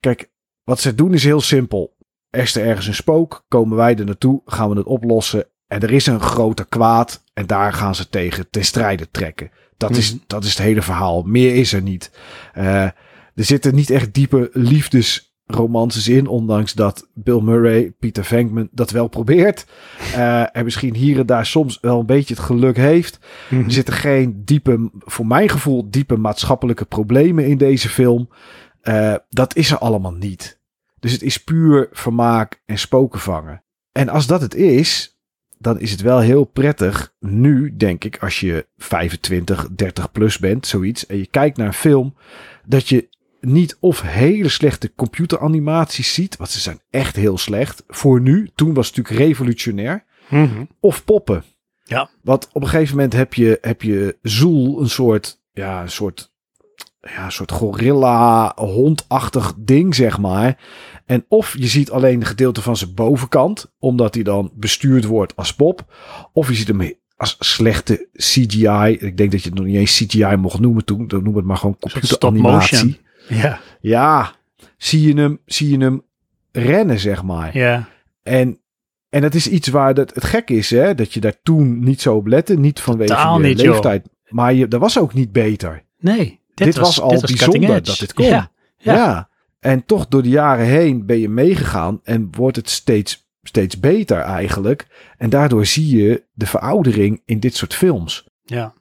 Kijk, 0.00 0.30
wat 0.64 0.80
ze 0.80 0.94
doen 0.94 1.14
is 1.14 1.24
heel 1.24 1.40
simpel. 1.40 1.96
Er 2.30 2.42
is 2.42 2.56
er 2.56 2.66
ergens 2.66 2.86
een 2.86 2.94
spook, 2.94 3.44
komen 3.48 3.76
wij 3.76 3.96
er 3.96 4.04
naartoe, 4.04 4.42
gaan 4.44 4.70
we 4.70 4.76
het 4.76 4.86
oplossen 4.86 5.44
en 5.66 5.80
er 5.80 5.92
is 5.92 6.06
een 6.06 6.20
grote 6.20 6.68
kwaad 6.68 7.24
en 7.34 7.46
daar 7.46 7.72
gaan 7.72 7.94
ze 7.94 8.08
tegen 8.08 8.50
ten 8.50 8.64
strijde 8.64 9.10
trekken. 9.10 9.50
Dat, 9.76 9.96
is, 9.96 10.16
dat 10.26 10.44
is 10.44 10.50
het 10.50 10.58
hele 10.58 10.82
verhaal. 10.82 11.22
Meer 11.22 11.54
is 11.54 11.72
er 11.72 11.82
niet. 11.82 12.10
Uh, 12.58 12.82
er 13.34 13.44
zitten 13.44 13.74
niet 13.74 13.90
echt 13.90 14.14
diepe 14.14 14.50
liefdes 14.52 15.29
romances 15.54 16.08
in, 16.08 16.26
ondanks 16.26 16.72
dat 16.72 17.08
Bill 17.14 17.40
Murray, 17.40 17.92
Peter 17.98 18.24
Venkman 18.24 18.68
dat 18.72 18.90
wel 18.90 19.08
probeert. 19.08 19.66
Uh, 20.14 20.56
en 20.56 20.64
misschien 20.64 20.94
hier 20.94 21.18
en 21.18 21.26
daar 21.26 21.46
soms 21.46 21.78
wel 21.80 22.00
een 22.00 22.06
beetje 22.06 22.34
het 22.34 22.42
geluk 22.42 22.76
heeft. 22.76 23.18
Mm-hmm. 23.48 23.66
Er 23.66 23.72
zitten 23.72 23.94
geen 23.94 24.42
diepe, 24.44 24.90
voor 24.98 25.26
mijn 25.26 25.48
gevoel, 25.48 25.90
diepe 25.90 26.16
maatschappelijke 26.16 26.84
problemen 26.84 27.46
in 27.46 27.58
deze 27.58 27.88
film. 27.88 28.28
Uh, 28.82 29.14
dat 29.28 29.56
is 29.56 29.70
er 29.70 29.78
allemaal 29.78 30.14
niet. 30.14 30.60
Dus 31.00 31.12
het 31.12 31.22
is 31.22 31.44
puur 31.44 31.88
vermaak 31.92 32.62
en 32.66 32.78
spoken 32.78 33.20
vangen. 33.20 33.62
En 33.92 34.08
als 34.08 34.26
dat 34.26 34.40
het 34.40 34.54
is, 34.54 35.18
dan 35.58 35.80
is 35.80 35.90
het 35.90 36.00
wel 36.00 36.18
heel 36.18 36.44
prettig 36.44 37.14
nu, 37.18 37.76
denk 37.76 38.04
ik, 38.04 38.18
als 38.18 38.40
je 38.40 38.66
25, 38.76 39.68
30 39.74 40.12
plus 40.12 40.38
bent, 40.38 40.66
zoiets, 40.66 41.06
en 41.06 41.16
je 41.16 41.26
kijkt 41.26 41.56
naar 41.56 41.66
een 41.66 41.72
film, 41.72 42.14
dat 42.64 42.88
je 42.88 43.08
niet 43.40 43.76
of 43.80 44.02
hele 44.02 44.48
slechte 44.48 44.94
computeranimaties 44.94 46.14
ziet, 46.14 46.36
want 46.36 46.50
ze 46.50 46.60
zijn 46.60 46.80
echt 46.90 47.16
heel 47.16 47.38
slecht 47.38 47.84
voor 47.88 48.20
nu. 48.20 48.50
Toen 48.54 48.74
was 48.74 48.86
het 48.86 48.96
natuurlijk 48.96 49.26
revolutionair. 49.26 50.04
Mm-hmm. 50.28 50.68
Of 50.80 51.04
poppen. 51.04 51.44
Ja. 51.84 52.10
Want 52.22 52.48
op 52.52 52.62
een 52.62 52.68
gegeven 52.68 52.94
moment 52.94 53.12
heb 53.12 53.34
je, 53.34 53.58
heb 53.60 53.82
je 53.82 54.18
Zoel, 54.22 54.80
een 54.80 54.90
soort, 54.90 55.40
ja, 55.52 55.82
een 55.82 55.90
soort, 55.90 56.32
ja, 57.00 57.24
een 57.24 57.32
soort 57.32 57.52
gorilla 57.52 58.52
hondachtig 58.56 59.54
ding, 59.56 59.94
zeg 59.94 60.18
maar. 60.18 60.58
En 61.06 61.24
of 61.28 61.56
je 61.58 61.66
ziet 61.66 61.90
alleen 61.90 62.20
een 62.20 62.26
gedeelte 62.26 62.62
van 62.62 62.76
zijn 62.76 62.94
bovenkant, 62.94 63.72
omdat 63.78 64.14
hij 64.14 64.22
dan 64.22 64.50
bestuurd 64.54 65.04
wordt 65.04 65.36
als 65.36 65.54
pop. 65.54 65.94
Of 66.32 66.48
je 66.48 66.54
ziet 66.54 66.68
hem 66.68 66.92
als 67.16 67.36
slechte 67.38 68.08
CGI. 68.12 68.96
Ik 69.00 69.16
denk 69.16 69.30
dat 69.30 69.42
je 69.42 69.48
het 69.48 69.58
nog 69.58 69.66
niet 69.66 69.76
eens 69.76 69.96
CGI 69.96 70.36
mocht 70.36 70.60
noemen 70.60 70.84
toen. 70.84 71.08
Dan 71.08 71.22
noem 71.22 71.36
het 71.36 71.44
maar 71.44 71.56
gewoon 71.56 71.78
computeranimatie. 71.78 73.00
Ja. 73.30 73.60
Ja, 73.80 74.32
zie 74.76 75.06
je 75.06 75.20
hem, 75.20 75.40
zie 75.46 75.70
je 75.70 75.84
hem 75.84 76.02
rennen, 76.52 76.98
zeg 76.98 77.22
maar. 77.22 77.56
Ja. 77.56 77.88
En, 78.22 78.60
en 79.08 79.20
dat 79.20 79.34
is 79.34 79.48
iets 79.48 79.68
waar 79.68 79.94
dat, 79.94 80.14
het 80.14 80.24
gek 80.24 80.50
is, 80.50 80.70
hè, 80.70 80.94
dat 80.94 81.12
je 81.12 81.20
daar 81.20 81.40
toen 81.42 81.84
niet 81.84 82.00
zo 82.00 82.14
op 82.14 82.26
lette. 82.26 82.58
Niet 82.58 82.80
vanwege 82.80 83.14
Totaal 83.14 83.40
je 83.40 83.46
niet, 83.46 83.60
leeftijd. 83.60 84.08
Maar 84.28 84.54
je, 84.54 84.68
dat 84.68 84.80
was 84.80 84.98
ook 84.98 85.14
niet 85.14 85.32
beter. 85.32 85.84
Nee. 85.98 86.40
Dit, 86.54 86.66
dit 86.66 86.76
was, 86.76 86.86
was, 86.86 87.00
al 87.00 87.10
dit 87.10 87.20
was 87.20 87.30
bijzonder 87.30 87.82
dat 87.82 87.98
dit 87.98 88.12
kon. 88.12 88.24
Ja. 88.24 88.50
Ja. 88.76 88.94
ja. 88.94 89.28
En 89.60 89.84
toch 89.84 90.08
door 90.08 90.22
de 90.22 90.28
jaren 90.28 90.66
heen 90.66 91.06
ben 91.06 91.18
je 91.18 91.28
meegegaan 91.28 92.00
en 92.02 92.28
wordt 92.36 92.56
het 92.56 92.70
steeds, 92.70 93.28
steeds 93.42 93.80
beter 93.80 94.18
eigenlijk. 94.18 94.86
En 95.16 95.30
daardoor 95.30 95.66
zie 95.66 95.96
je 95.96 96.24
de 96.32 96.46
veroudering 96.46 97.22
in 97.24 97.40
dit 97.40 97.56
soort 97.56 97.74
films. 97.74 98.28
Ja. 98.42 98.74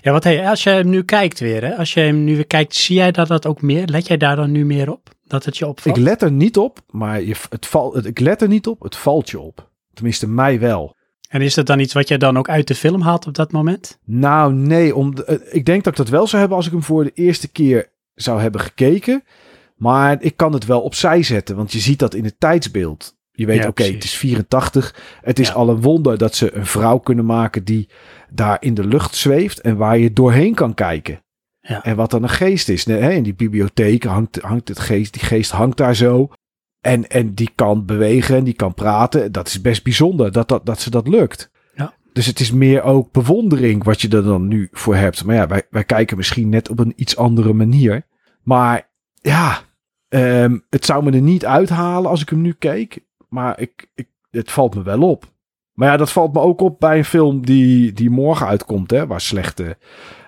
Ja, 0.00 0.12
wat 0.12 0.24
hey, 0.24 0.48
als 0.48 0.62
je 0.62 0.70
hem 0.70 0.88
nu 0.88 1.02
kijkt 1.02 1.40
weer, 1.40 1.64
hè? 1.64 1.76
als 1.76 1.94
je 1.94 2.00
hem 2.00 2.24
nu 2.24 2.34
weer 2.34 2.46
kijkt, 2.46 2.74
zie 2.74 2.96
jij 2.96 3.12
dat, 3.12 3.28
dat 3.28 3.46
ook 3.46 3.62
meer? 3.62 3.86
Let 3.86 4.06
jij 4.06 4.16
daar 4.16 4.36
dan 4.36 4.50
nu 4.50 4.64
meer 4.64 4.90
op? 4.90 5.10
Dat 5.24 5.44
het 5.44 5.58
je 5.58 5.66
opvalt? 5.66 5.96
Ik 5.96 6.02
let 6.02 6.22
er 6.22 6.32
niet 6.32 6.56
op, 6.56 6.78
maar 6.90 7.22
je, 7.22 7.34
het 7.50 7.66
val, 7.66 7.94
het, 7.94 8.06
ik 8.06 8.20
let 8.20 8.42
er 8.42 8.48
niet 8.48 8.66
op, 8.66 8.82
het 8.82 8.96
valt 8.96 9.30
je 9.30 9.40
op. 9.40 9.70
Tenminste, 9.94 10.28
mij 10.28 10.60
wel. 10.60 10.94
En 11.28 11.40
is 11.40 11.54
dat 11.54 11.66
dan 11.66 11.78
iets 11.78 11.92
wat 11.92 12.08
jij 12.08 12.18
dan 12.18 12.38
ook 12.38 12.48
uit 12.48 12.68
de 12.68 12.74
film 12.74 13.00
haalt 13.00 13.26
op 13.26 13.34
dat 13.34 13.52
moment? 13.52 13.98
Nou, 14.04 14.52
nee. 14.52 14.94
Om 14.94 15.14
de, 15.14 15.48
ik 15.50 15.64
denk 15.64 15.84
dat 15.84 15.92
ik 15.92 15.98
dat 15.98 16.08
wel 16.08 16.26
zou 16.26 16.38
hebben 16.38 16.56
als 16.56 16.66
ik 16.66 16.72
hem 16.72 16.82
voor 16.82 17.04
de 17.04 17.12
eerste 17.14 17.48
keer 17.48 17.92
zou 18.14 18.40
hebben 18.40 18.60
gekeken. 18.60 19.24
Maar 19.76 20.22
ik 20.22 20.36
kan 20.36 20.52
het 20.52 20.66
wel 20.66 20.80
opzij 20.80 21.22
zetten, 21.22 21.56
want 21.56 21.72
je 21.72 21.78
ziet 21.78 21.98
dat 21.98 22.14
in 22.14 22.24
het 22.24 22.40
tijdsbeeld. 22.40 23.15
Je 23.36 23.46
weet, 23.46 23.62
Ja, 23.62 23.68
oké, 23.68 23.82
het 23.84 24.04
is 24.04 24.14
84. 24.14 25.18
Het 25.20 25.38
is 25.38 25.48
Ja. 25.48 25.54
al 25.54 25.68
een 25.68 25.80
wonder 25.80 26.18
dat 26.18 26.34
ze 26.34 26.54
een 26.54 26.66
vrouw 26.66 26.98
kunnen 26.98 27.24
maken 27.24 27.64
die 27.64 27.88
daar 28.30 28.56
in 28.60 28.74
de 28.74 28.84
lucht 28.86 29.14
zweeft 29.14 29.60
en 29.60 29.76
waar 29.76 29.98
je 29.98 30.12
doorheen 30.12 30.54
kan 30.54 30.74
kijken. 30.74 31.20
Ja. 31.60 31.84
En 31.84 31.96
wat 31.96 32.10
dan 32.10 32.22
een 32.22 32.28
geest 32.28 32.68
is. 32.68 32.86
Nee, 32.86 33.14
In 33.16 33.22
die 33.22 33.34
bibliotheek 33.34 34.04
hangt, 34.04 34.40
hangt 34.40 34.68
het 34.68 34.78
geest, 34.78 35.12
die 35.12 35.22
geest 35.22 35.50
hangt 35.50 35.76
daar 35.76 35.94
zo. 35.94 36.28
En, 36.80 37.08
en 37.08 37.34
die 37.34 37.50
kan 37.54 37.84
bewegen 37.84 38.36
en 38.36 38.44
die 38.44 38.54
kan 38.54 38.74
praten. 38.74 39.32
Dat 39.32 39.46
is 39.46 39.60
best 39.60 39.82
bijzonder 39.84 40.32
dat, 40.32 40.48
dat, 40.48 40.66
dat 40.66 40.80
ze 40.80 40.90
dat 40.90 41.08
lukt. 41.08 41.50
Ja. 41.74 41.94
Dus 42.12 42.26
het 42.26 42.40
is 42.40 42.52
meer 42.52 42.82
ook 42.82 43.12
bewondering 43.12 43.84
wat 43.84 44.00
je 44.00 44.08
er 44.08 44.22
dan 44.24 44.48
nu 44.48 44.68
voor 44.72 44.96
hebt. 44.96 45.24
Maar 45.24 45.34
ja, 45.34 45.46
wij, 45.46 45.62
wij 45.70 45.84
kijken 45.84 46.16
misschien 46.16 46.48
net 46.48 46.68
op 46.70 46.78
een 46.78 46.92
iets 46.96 47.16
andere 47.16 47.52
manier. 47.52 48.02
Maar 48.42 48.88
ja, 49.20 49.60
ehm, 50.08 50.58
het 50.70 50.84
zou 50.84 51.04
me 51.04 51.10
er 51.12 51.20
niet 51.20 51.44
uithalen 51.46 52.10
als 52.10 52.20
ik 52.22 52.28
hem 52.28 52.40
nu 52.40 52.52
keek. 52.52 53.04
Maar 53.36 53.60
ik, 53.60 53.88
ik, 53.94 54.08
het 54.30 54.50
valt 54.50 54.74
me 54.74 54.82
wel 54.82 55.02
op. 55.02 55.24
Maar 55.72 55.88
ja, 55.88 55.96
dat 55.96 56.12
valt 56.12 56.32
me 56.32 56.40
ook 56.40 56.60
op 56.60 56.80
bij 56.80 56.98
een 56.98 57.04
film 57.04 57.46
die, 57.46 57.92
die 57.92 58.10
morgen 58.10 58.46
uitkomt. 58.46 58.90
Hè, 58.90 59.06
waar 59.06 59.20
slechte, 59.20 59.76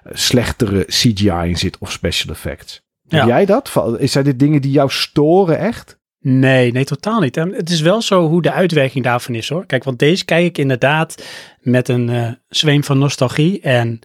eh, 0.03 0.13
slechtere 0.15 0.85
CGI 0.85 1.49
in 1.49 1.57
zit 1.57 1.79
of 1.79 1.93
special 1.93 2.35
effects. 2.35 2.83
Ja. 3.03 3.19
Heb 3.19 3.27
jij 3.27 3.45
dat? 3.45 3.73
Zijn 4.01 4.25
dit 4.25 4.39
dingen 4.39 4.63
die 4.63 4.71
jou 4.71 4.91
storen 4.91 5.59
echt? 5.59 5.99
Nee, 6.21 6.73
nee, 6.73 6.85
totaal 6.85 7.21
niet. 7.21 7.37
En 7.37 7.53
het 7.53 7.71
is 7.71 7.81
wel 7.81 8.03
zo 8.03 8.29
hoe 8.29 8.43
de 8.43 8.53
uitwerking 8.53 9.05
daarvan 9.05 9.35
is 9.35 9.49
hoor. 9.49 9.67
Kijk, 9.67 9.85
want 9.85 9.99
deze 9.99 10.25
kijk 10.25 10.45
ik 10.45 10.59
inderdaad 10.59 11.25
met 11.61 11.89
een 11.89 12.09
eh, 12.09 12.31
zweem 12.49 12.85
van 12.85 12.99
nostalgie. 12.99 13.61
En 13.61 13.99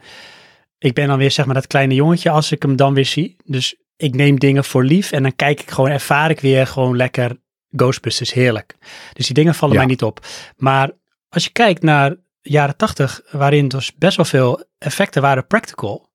ik 0.77 0.93
ben 0.93 1.07
dan 1.07 1.17
weer 1.17 1.31
zeg 1.31 1.45
maar 1.45 1.55
dat 1.55 1.67
kleine 1.67 1.93
jongetje 1.93 2.29
als 2.29 2.51
ik 2.51 2.61
hem 2.61 2.75
dan 2.75 2.93
weer 2.93 3.05
zie. 3.05 3.35
Dus 3.45 3.75
ik 3.97 4.15
neem 4.15 4.39
dingen 4.39 4.63
voor 4.63 4.83
lief 4.83 5.11
en 5.11 5.23
dan 5.23 5.35
kijk 5.35 5.61
ik 5.61 5.71
gewoon, 5.71 5.89
ervaar 5.89 6.29
ik 6.29 6.39
weer 6.39 6.67
gewoon 6.67 6.95
lekker 6.95 7.41
Ghostbusters 7.75 8.33
heerlijk. 8.33 8.75
Dus 9.13 9.25
die 9.25 9.35
dingen 9.35 9.55
vallen 9.55 9.73
Ja. 9.75 9.81
mij 9.81 9.89
niet 9.89 10.03
op. 10.03 10.25
Maar 10.57 10.91
als 11.29 11.43
je 11.43 11.49
kijkt 11.51 11.81
naar 11.83 12.15
jaren 12.41 12.77
tachtig, 12.77 13.21
waarin 13.31 13.67
dus 13.67 13.95
best 13.95 14.17
wel 14.17 14.25
veel 14.25 14.63
effecten 14.77 15.21
waren 15.21 15.47
practical, 15.47 16.09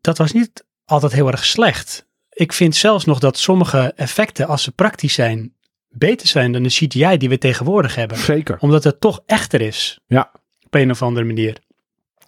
dat 0.00 0.18
was 0.18 0.32
niet 0.32 0.64
altijd 0.84 1.12
heel 1.12 1.30
erg 1.30 1.44
slecht. 1.44 2.08
Ik 2.30 2.52
vind 2.52 2.76
zelfs 2.76 3.04
nog 3.04 3.18
dat 3.18 3.38
sommige 3.38 3.92
effecten, 3.96 4.46
als 4.46 4.62
ze 4.62 4.72
praktisch 4.72 5.14
zijn, 5.14 5.54
beter 5.88 6.28
zijn 6.28 6.52
dan 6.52 6.62
de 6.62 6.68
CGI 6.68 7.16
die 7.16 7.28
we 7.28 7.38
tegenwoordig 7.38 7.94
hebben. 7.94 8.18
Zeker. 8.18 8.56
Omdat 8.60 8.84
het 8.84 9.00
toch 9.00 9.22
echter 9.26 9.60
is. 9.60 10.00
Ja. 10.06 10.30
Op 10.66 10.74
een 10.74 10.90
of 10.90 11.02
andere 11.02 11.26
manier. 11.26 11.58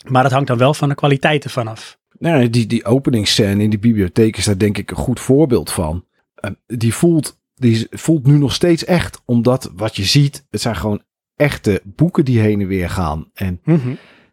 Maar 0.09 0.23
het 0.23 0.33
hangt 0.33 0.49
dan 0.49 0.59
wel 0.59 0.75
van 0.75 0.89
de 0.89 0.95
kwaliteit 0.95 1.45
ervan 1.45 1.69
af. 1.69 1.99
Nou, 2.19 2.51
die, 2.51 2.67
die 2.67 2.85
openingsscène 2.85 3.63
in 3.63 3.71
die 3.71 3.79
bibliotheek 3.79 4.37
is 4.37 4.45
daar 4.45 4.59
denk 4.59 4.79
ik 4.79 4.91
een 4.91 4.97
goed 4.97 5.21
voorbeeld 5.21 5.73
van. 5.73 6.05
Eh, 6.35 6.51
die, 6.67 6.95
voelt, 6.95 7.41
die 7.63 7.87
voelt 7.91 8.27
nu 8.27 8.39
nog 8.39 8.53
steeds 8.53 8.85
echt, 8.85 9.23
omdat 9.25 9.71
wat 9.77 9.97
je 9.97 10.05
ziet, 10.05 10.47
het 10.51 10.61
zijn 10.61 10.77
gewoon 10.77 11.03
echte 11.37 11.83
boeken 11.85 12.25
die 12.25 12.41
heen 12.41 12.61
en 12.61 12.67
weer 12.67 12.91
gaan. 12.91 13.31
En 13.35 13.61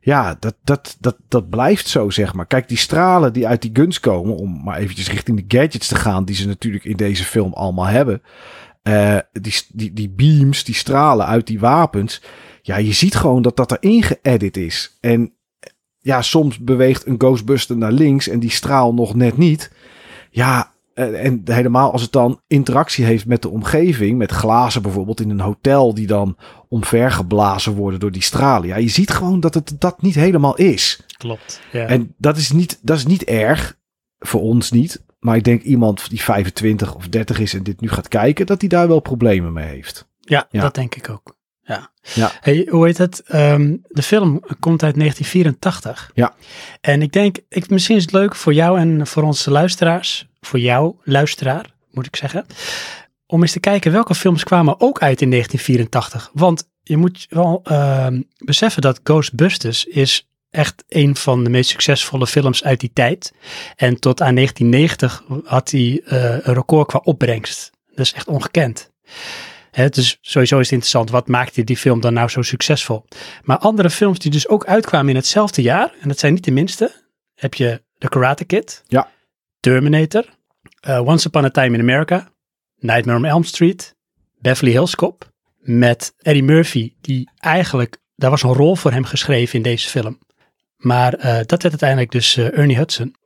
ja, 0.01 0.35
dat, 0.39 0.55
dat, 0.63 0.97
dat, 0.99 1.17
dat 1.27 1.49
blijft 1.49 1.87
zo, 1.87 2.09
zeg 2.09 2.33
maar. 2.33 2.45
Kijk, 2.45 2.67
die 2.67 2.77
stralen 2.77 3.33
die 3.33 3.47
uit 3.47 3.61
die 3.61 3.71
guns 3.73 3.99
komen, 3.99 4.35
om 4.35 4.63
maar 4.63 4.77
eventjes 4.77 5.09
richting 5.09 5.37
de 5.37 5.57
gadgets 5.57 5.87
te 5.87 5.95
gaan, 5.95 6.25
die 6.25 6.35
ze 6.35 6.47
natuurlijk 6.47 6.83
in 6.83 6.97
deze 6.97 7.23
film 7.23 7.53
allemaal 7.53 7.85
hebben. 7.85 8.21
Eh, 8.81 9.17
die, 9.31 9.53
die, 9.73 9.93
die 9.93 10.09
beams, 10.09 10.63
die 10.63 10.75
stralen 10.75 11.25
uit 11.25 11.47
die 11.47 11.59
wapens. 11.59 12.21
Ja, 12.61 12.77
je 12.77 12.93
ziet 12.93 13.15
gewoon 13.15 13.41
dat 13.41 13.55
dat 13.55 13.71
erin 13.71 14.03
geëdit 14.03 14.57
is. 14.57 14.97
En 15.01 15.33
ja, 15.97 16.21
soms 16.21 16.59
beweegt 16.59 17.05
een 17.05 17.15
Ghostbuster 17.17 17.77
naar 17.77 17.91
links 17.91 18.27
en 18.27 18.39
die 18.39 18.49
straal 18.49 18.93
nog 18.93 19.15
net 19.15 19.37
niet. 19.37 19.71
Ja, 20.31 20.59
eh, 20.59 20.77
en 20.99 21.41
helemaal 21.45 21.91
als 21.91 22.01
het 22.01 22.11
dan 22.11 22.41
interactie 22.47 23.05
heeft 23.05 23.25
met 23.25 23.41
de 23.41 23.49
omgeving, 23.49 24.17
met 24.17 24.31
glazen 24.31 24.81
bijvoorbeeld 24.81 25.21
in 25.21 25.29
een 25.29 25.39
hotel 25.39 25.93
die 25.93 26.07
dan 26.07 26.37
omvergeblazen 26.69 27.73
worden 27.73 27.99
door 27.99 28.11
die 28.11 28.21
stralen. 28.23 28.67
Ja, 28.67 28.75
je 28.77 28.87
ziet 28.89 29.11
gewoon 29.11 29.39
dat 29.39 29.53
het 29.53 29.73
dat 29.79 30.01
niet 30.01 30.15
helemaal 30.15 30.55
is. 30.55 31.03
Klopt. 31.17 31.61
Ja. 31.71 31.85
En 31.85 32.13
dat 32.17 32.37
is 32.37 32.51
niet, 32.51 32.79
dat 32.81 32.97
is 32.97 33.05
niet 33.05 33.23
erg, 33.23 33.77
voor 34.19 34.41
ons 34.41 34.71
niet. 34.71 35.03
Maar 35.19 35.35
ik 35.35 35.43
denk 35.43 35.61
iemand 35.61 36.09
die 36.09 36.21
25 36.21 36.95
of 36.95 37.07
30 37.07 37.39
is 37.39 37.53
en 37.53 37.63
dit 37.63 37.81
nu 37.81 37.89
gaat 37.89 38.07
kijken, 38.07 38.45
dat 38.45 38.59
hij 38.59 38.69
daar 38.69 38.87
wel 38.87 38.99
problemen 38.99 39.53
mee 39.53 39.67
heeft. 39.67 40.07
Ja, 40.19 40.47
Ja. 40.51 40.61
dat 40.61 40.75
denk 40.75 40.95
ik 40.95 41.09
ook. 41.09 41.37
Ja. 41.61 41.91
Ja. 42.13 42.31
Hey, 42.39 42.67
hoe 42.71 42.85
heet 42.85 42.97
het? 42.97 43.23
Ehm, 43.25 43.75
de 43.87 44.01
film 44.01 44.39
komt 44.59 44.83
uit 44.83 44.95
1984. 44.95 46.11
Ja. 46.13 46.33
En 46.81 47.01
ik 47.01 47.11
denk, 47.11 47.37
ik, 47.49 47.69
misschien 47.69 47.95
is 47.95 48.01
het 48.01 48.11
leuk 48.11 48.35
voor 48.35 48.53
jou 48.53 48.79
en 48.79 49.07
voor 49.07 49.23
onze 49.23 49.51
luisteraars, 49.51 50.28
voor 50.41 50.59
jou, 50.59 50.95
luisteraar, 51.03 51.73
moet 51.91 52.05
ik 52.05 52.15
zeggen, 52.15 52.45
om 53.25 53.41
eens 53.41 53.51
te 53.51 53.59
kijken 53.59 53.91
welke 53.91 54.15
films 54.15 54.43
kwamen 54.43 54.79
ook 54.79 55.01
uit 55.01 55.21
in 55.21 55.29
1984. 55.29 56.29
Want 56.33 56.69
je 56.83 56.97
moet 56.97 57.27
wel 57.29 57.61
ehm, 57.63 58.21
beseffen 58.37 58.81
dat 58.81 58.99
Ghostbusters 59.03 59.85
is 59.85 60.27
echt 60.49 60.83
een 60.87 61.15
van 61.15 61.43
de 61.43 61.49
meest 61.49 61.69
succesvolle 61.69 62.27
films 62.27 62.63
uit 62.63 62.79
die 62.79 62.91
tijd. 62.93 63.33
En 63.75 63.99
tot 63.99 64.21
aan 64.21 64.35
1990 64.35 65.23
had 65.45 65.71
hij 65.71 66.01
eh, 66.05 66.23
een 66.23 66.53
record 66.53 66.87
qua 66.87 66.99
opbrengst. 67.03 67.71
Dat 67.87 68.05
is 68.05 68.13
echt 68.13 68.27
ongekend. 68.27 68.91
Hè, 69.71 69.89
dus 69.89 70.17
sowieso 70.21 70.55
is 70.55 70.63
het 70.63 70.71
interessant, 70.71 71.09
wat 71.09 71.27
maakte 71.27 71.63
die 71.63 71.77
film 71.77 71.99
dan 71.99 72.13
nou 72.13 72.29
zo 72.29 72.41
succesvol? 72.41 73.05
Maar 73.43 73.57
andere 73.57 73.89
films 73.89 74.19
die 74.19 74.31
dus 74.31 74.47
ook 74.47 74.65
uitkwamen 74.65 75.09
in 75.09 75.15
hetzelfde 75.15 75.61
jaar, 75.61 75.93
en 76.01 76.07
dat 76.07 76.19
zijn 76.19 76.33
niet 76.33 76.43
de 76.43 76.51
minste, 76.51 76.91
heb 77.35 77.53
je 77.53 77.81
The 77.97 78.09
Karate 78.09 78.45
Kid, 78.45 78.83
Ja. 78.87 79.11
Terminator, 79.59 80.25
eh, 80.79 81.07
Once 81.07 81.27
Upon 81.27 81.45
a 81.45 81.49
Time 81.49 81.75
in 81.75 81.79
America, 81.79 82.31
Nightmare 82.75 83.17
on 83.17 83.25
Elm 83.25 83.43
Street, 83.43 83.95
Beverly 84.39 84.71
Hills 84.71 84.95
Cop, 84.95 85.31
met 85.57 86.13
Eddie 86.17 86.43
Murphy, 86.43 86.93
die 87.01 87.29
eigenlijk, 87.37 87.97
daar 88.15 88.29
was 88.29 88.43
een 88.43 88.53
rol 88.53 88.75
voor 88.75 88.91
hem 88.91 89.03
geschreven 89.03 89.55
in 89.55 89.61
deze 89.61 89.89
film. 89.89 90.19
Maar 90.77 91.13
eh, 91.13 91.33
dat 91.33 91.61
werd 91.61 91.63
uiteindelijk 91.63 92.11
dus 92.11 92.37
eh, 92.37 92.57
Ernie 92.57 92.77
Hudson. 92.77 93.17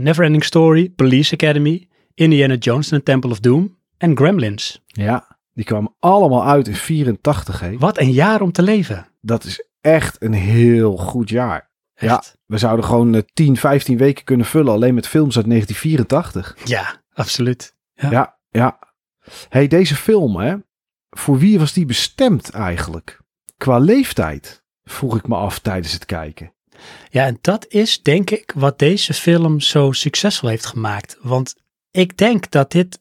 Neverending 0.00 0.44
Story, 0.44 0.90
Police 0.90 1.34
Academy, 1.34 1.88
Indiana 2.14 2.54
Jones 2.54 2.92
and 2.92 3.04
the 3.04 3.10
Temple 3.10 3.30
of 3.30 3.40
Doom 3.40 3.78
en 3.98 4.16
Gremlins. 4.16 4.82
Ja, 4.86 5.38
die 5.52 5.64
kwamen 5.64 5.94
allemaal 5.98 6.46
uit 6.46 6.68
in 6.68 6.74
84. 6.74 7.60
Hè. 7.60 7.78
Wat 7.78 7.98
een 7.98 8.12
jaar 8.12 8.40
om 8.40 8.52
te 8.52 8.62
leven. 8.62 9.06
Dat 9.20 9.44
is 9.44 9.66
echt 9.80 10.22
een 10.22 10.32
heel 10.32 10.96
goed 10.96 11.28
jaar. 11.28 11.67
Ja, 11.98 12.22
we 12.46 12.58
zouden 12.58 12.84
gewoon 12.84 13.14
eh, 13.14 13.22
10, 13.34 13.56
15 13.56 13.98
weken 13.98 14.24
kunnen 14.24 14.46
vullen 14.46 14.72
alleen 14.72 14.94
met 14.94 15.06
films 15.06 15.36
uit 15.36 15.46
1984. 15.46 16.56
Ja, 16.64 17.02
absoluut. 17.12 17.76
Ja. 17.94 18.10
Ja, 18.10 18.38
ja. 18.50 18.78
hey, 19.48 19.66
deze 19.66 19.94
film, 19.94 20.36
hè, 20.36 20.56
voor 21.10 21.38
wie 21.38 21.58
was 21.58 21.72
die 21.72 21.86
bestemd 21.86 22.50
eigenlijk? 22.50 23.20
Qua 23.56 23.78
leeftijd, 23.78 24.62
vroeg 24.84 25.16
ik 25.16 25.28
me 25.28 25.36
af 25.36 25.58
tijdens 25.58 25.92
het 25.92 26.04
kijken. 26.04 26.52
Ja, 27.10 27.24
en 27.24 27.38
dat 27.40 27.66
is 27.68 28.02
denk 28.02 28.30
ik 28.30 28.52
wat 28.54 28.78
deze 28.78 29.14
film 29.14 29.60
zo 29.60 29.92
succesvol 29.92 30.48
heeft 30.48 30.66
gemaakt. 30.66 31.18
Want 31.20 31.54
ik 31.90 32.16
denk 32.16 32.50
dat 32.50 32.70
dit, 32.72 33.00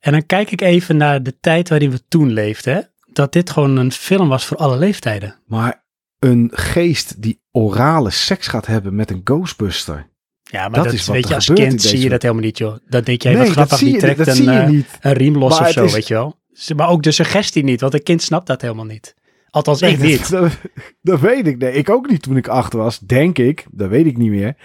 en 0.00 0.12
dan 0.12 0.26
kijk 0.26 0.50
ik 0.50 0.60
even 0.60 0.96
naar 0.96 1.22
de 1.22 1.38
tijd 1.40 1.68
waarin 1.68 1.90
we 1.90 2.06
toen 2.08 2.32
leefden, 2.32 2.74
hè, 2.74 2.80
dat 3.12 3.32
dit 3.32 3.50
gewoon 3.50 3.76
een 3.76 3.92
film 3.92 4.28
was 4.28 4.44
voor 4.44 4.56
alle 4.56 4.76
leeftijden. 4.76 5.40
Maar 5.46 5.85
een 6.26 6.50
geest 6.54 7.22
die 7.22 7.40
orale 7.50 8.10
seks 8.10 8.46
gaat 8.46 8.66
hebben 8.66 8.94
met 8.94 9.10
een 9.10 9.20
Ghostbuster. 9.24 10.08
Ja, 10.42 10.60
maar 10.60 10.70
Dat 10.70 10.84
dat, 10.84 10.92
is 10.92 11.06
wat 11.06 11.14
weet 11.16 11.28
je, 11.28 11.34
als 11.34 11.48
in 11.48 11.54
kind 11.54 11.82
zie 11.82 12.00
je 12.00 12.08
dat 12.08 12.22
helemaal 12.22 12.42
niet, 12.44 12.58
joh. 12.58 12.76
Dan 12.88 13.02
denk 13.02 13.22
jij, 13.22 13.32
nee, 13.34 13.46
wat 13.46 13.54
dat 13.54 13.66
grappig, 13.68 13.78
die 13.88 13.98
trekt 13.98 14.18
dat 14.18 14.26
een, 14.26 14.34
zie 14.34 14.44
je 14.44 14.50
eh, 14.58 14.68
niet. 14.68 14.86
een 15.00 15.12
riem 15.12 15.36
los 15.38 15.58
Maar 15.58 15.68
of 15.68 15.72
zo, 15.74 15.84
is- 15.84 15.92
weet 15.92 16.06
je 16.08 16.14
wel. 16.14 16.40
Maar 16.76 16.88
ook 16.88 17.02
de 17.02 17.10
suggestie 17.10 17.64
niet, 17.64 17.80
want 17.80 17.94
een 17.94 18.02
kind 18.02 18.22
snapt 18.22 18.46
dat 18.46 18.60
helemaal 18.60 18.84
niet. 18.84 19.14
Althans, 19.50 19.82
ik 19.82 19.98
Nee, 19.98 20.10
niet. 20.10 20.30
Dat, 20.30 20.42
dat, 20.50 20.58
dat 21.00 21.20
weet 21.20 21.46
ik. 21.46 21.58
Nee, 21.58 21.72
ik 21.72 21.90
ook 21.90 22.08
niet 22.10 22.22
toen 22.22 22.36
ik 22.36 22.48
acht 22.48 22.72
was. 22.72 22.98
Denk 22.98 23.38
ik. 23.38 23.66
Dat 23.70 23.88
weet 23.88 24.06
ik 24.06 24.16
niet 24.16 24.30
meer. 24.30 24.56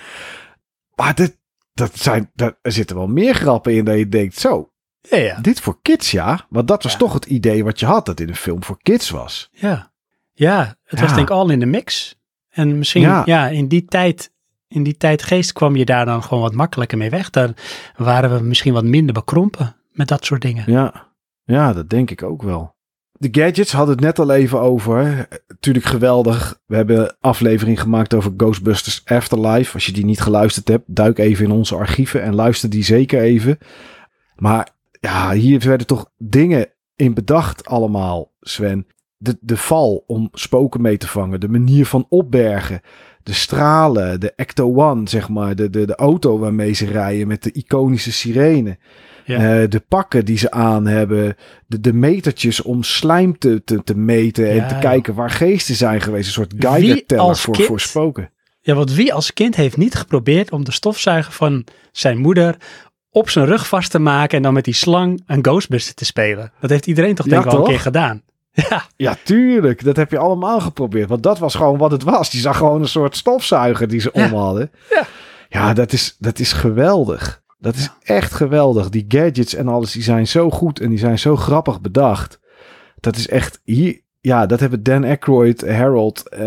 Maar 0.95 1.15
dit, 1.15 1.37
dat 1.73 1.97
zijn, 1.97 2.31
dat, 2.33 2.57
er 2.61 2.71
zitten 2.71 2.95
wel 2.95 3.07
meer 3.07 3.33
grappen 3.33 3.73
in 3.73 3.85
dat 3.85 3.97
je 3.97 4.07
denkt, 4.09 4.39
zo, 4.39 4.71
Ja, 5.09 5.17
ja. 5.17 5.39
dit 5.41 5.59
voor 5.61 5.79
kids 5.81 6.11
ja. 6.11 6.45
Want 6.49 6.67
dat 6.67 6.83
was 6.83 6.91
Ja. 6.91 6.97
toch 6.97 7.13
het 7.13 7.25
idee 7.25 7.63
wat 7.63 7.79
je 7.79 7.85
had, 7.85 8.05
dat 8.05 8.17
dit 8.17 8.29
een 8.29 8.35
film 8.35 8.63
voor 8.63 8.77
kids 8.81 9.09
was. 9.09 9.49
Ja, 9.51 9.90
ja 10.45 10.75
het 10.83 10.99
was 10.99 11.13
denk 11.13 11.29
ik 11.29 11.35
al 11.35 11.49
in 11.49 11.59
de 11.59 11.65
mix. 11.65 12.19
En 12.49 12.77
misschien, 12.77 13.01
ja. 13.01 13.21
Ja. 13.25 13.47
in 13.47 13.67
die 13.67 13.85
tijd, 13.85 14.31
in 14.67 14.83
die 14.83 14.97
tijdgeest 14.97 15.53
kwam 15.53 15.75
je 15.75 15.85
daar 15.85 16.05
dan 16.05 16.23
gewoon 16.23 16.43
wat 16.43 16.53
makkelijker 16.53 16.97
mee 16.97 17.09
weg. 17.09 17.29
Dan 17.29 17.55
waren 17.95 18.37
we 18.37 18.43
misschien 18.43 18.73
wat 18.73 18.83
minder 18.83 19.13
bekrompen 19.13 19.75
met 19.91 20.07
dat 20.07 20.25
soort 20.25 20.41
dingen. 20.41 20.63
Ja, 20.71 21.07
ja, 21.43 21.73
dat 21.73 21.89
denk 21.89 22.11
ik 22.11 22.23
ook 22.23 22.41
wel. 22.41 22.75
De 23.11 23.27
gadgets 23.31 23.71
hadden 23.71 23.95
het 23.95 24.03
net 24.03 24.19
al 24.19 24.31
even 24.31 24.59
over. 24.59 25.27
Natuurlijk 25.47 25.85
geweldig. 25.85 26.59
We 26.65 26.75
hebben 26.75 26.99
een 26.99 27.15
aflevering 27.19 27.81
gemaakt 27.81 28.13
over 28.13 28.33
Ghostbusters 28.37 29.01
Afterlife. 29.05 29.73
Als 29.73 29.85
je 29.85 29.91
die 29.91 30.05
niet 30.05 30.21
geluisterd 30.21 30.67
hebt, 30.67 30.83
duik 30.87 31.17
even 31.17 31.45
in 31.45 31.51
onze 31.51 31.75
archieven 31.75 32.23
en 32.23 32.35
luister 32.35 32.69
die 32.69 32.83
zeker 32.83 33.21
even. 33.21 33.57
Maar 34.35 34.69
ja, 34.99 35.31
hier 35.31 35.59
werden 35.59 35.87
toch 35.87 36.11
dingen 36.17 36.67
in 36.95 37.13
bedacht 37.13 37.65
allemaal, 37.65 38.31
Sven. 38.39 38.87
De, 39.23 39.37
de 39.41 39.57
val 39.57 40.03
om 40.07 40.29
spoken 40.33 40.81
mee 40.81 40.97
te 40.97 41.07
vangen, 41.07 41.39
de 41.39 41.49
manier 41.49 41.85
van 41.85 42.05
opbergen, 42.09 42.81
de 43.23 43.33
stralen, 43.33 44.19
de 44.19 44.33
Ecto-One, 44.35 45.09
zeg 45.09 45.29
maar, 45.29 45.55
de, 45.55 45.69
de, 45.69 45.85
de 45.85 45.95
auto 45.95 46.39
waarmee 46.39 46.73
ze 46.73 46.85
rijden 46.85 47.27
met 47.27 47.43
de 47.43 47.51
iconische 47.51 48.11
sirene. 48.11 48.77
Ja. 49.25 49.61
Eh, 49.61 49.69
de 49.69 49.79
pakken 49.87 50.25
die 50.25 50.37
ze 50.37 50.51
aan 50.51 50.87
hebben. 50.87 51.35
De, 51.67 51.79
de 51.79 51.93
metertjes 51.93 52.61
om 52.61 52.83
slijm 52.83 53.37
te, 53.37 53.63
te, 53.63 53.83
te 53.83 53.97
meten. 53.97 54.55
Ja, 54.55 54.61
en 54.61 54.67
te 54.67 54.77
kijken 54.79 55.13
waar 55.13 55.29
geesten 55.29 55.75
zijn 55.75 56.01
geweest. 56.01 56.27
Een 56.27 56.33
soort 56.33 57.17
als 57.17 57.41
voor, 57.41 57.53
kind- 57.53 57.67
voor 57.67 57.79
spoken. 57.79 58.31
Ja, 58.61 58.73
want 58.73 58.93
wie 58.93 59.13
als 59.13 59.33
kind 59.33 59.55
heeft 59.55 59.77
niet 59.77 59.95
geprobeerd 59.95 60.51
om 60.51 60.65
de 60.65 60.71
stofzuiger 60.71 61.33
van 61.33 61.65
zijn 61.91 62.17
moeder 62.17 62.55
op 63.09 63.29
zijn 63.29 63.45
rug 63.45 63.67
vast 63.67 63.91
te 63.91 63.99
maken 63.99 64.37
en 64.37 64.43
dan 64.43 64.53
met 64.53 64.65
die 64.65 64.73
slang 64.73 65.23
een 65.25 65.43
Ghostbuster 65.45 65.93
te 65.93 66.05
spelen? 66.05 66.51
Dat 66.59 66.69
heeft 66.69 66.87
iedereen 66.87 67.15
toch 67.15 67.25
Ja, 67.25 67.31
denk 67.31 67.45
ik 67.45 67.51
wel 67.51 67.59
een 67.59 67.67
keer 67.67 67.79
gedaan. 67.79 68.21
Ja, 68.53 68.83
Ja, 68.95 69.15
tuurlijk. 69.23 69.83
Dat 69.83 69.95
heb 69.95 70.11
je 70.11 70.17
allemaal 70.17 70.59
geprobeerd. 70.59 71.09
Want 71.09 71.23
dat 71.23 71.39
was 71.39 71.55
gewoon 71.55 71.77
wat 71.77 71.91
het 71.91 72.03
was. 72.03 72.29
Die 72.29 72.41
zag 72.41 72.57
gewoon 72.57 72.81
een 72.81 72.87
soort 72.87 73.15
stofzuiger 73.17 73.87
die 73.87 73.99
ze 73.99 74.09
Ja. 74.13 74.25
om 74.25 74.33
hadden. 74.33 74.71
Ja. 74.89 75.05
Ja, 75.49 75.73
dat 75.73 75.93
is, 75.93 76.15
dat 76.19 76.39
is 76.39 76.53
geweldig. 76.53 77.41
Dat 77.59 77.75
is 77.75 77.89
echt 78.03 78.33
geweldig. 78.33 78.89
Die 78.89 79.05
gadgets 79.07 79.53
en 79.55 79.67
alles, 79.67 79.91
die 79.91 80.03
zijn 80.03 80.27
zo 80.27 80.49
goed 80.49 80.79
en 80.79 80.89
die 80.89 80.99
zijn 80.99 81.19
zo 81.19 81.35
grappig 81.35 81.81
bedacht. 81.81 82.39
Dat 82.99 83.15
is 83.15 83.27
echt 83.27 83.61
hier. 83.63 83.99
Ja, 84.21 84.45
dat 84.45 84.59
hebben 84.59 84.83
Dan 84.83 85.03
Aykroyd, 85.03 85.67
Harold 85.69 86.29
eh, 86.29 86.39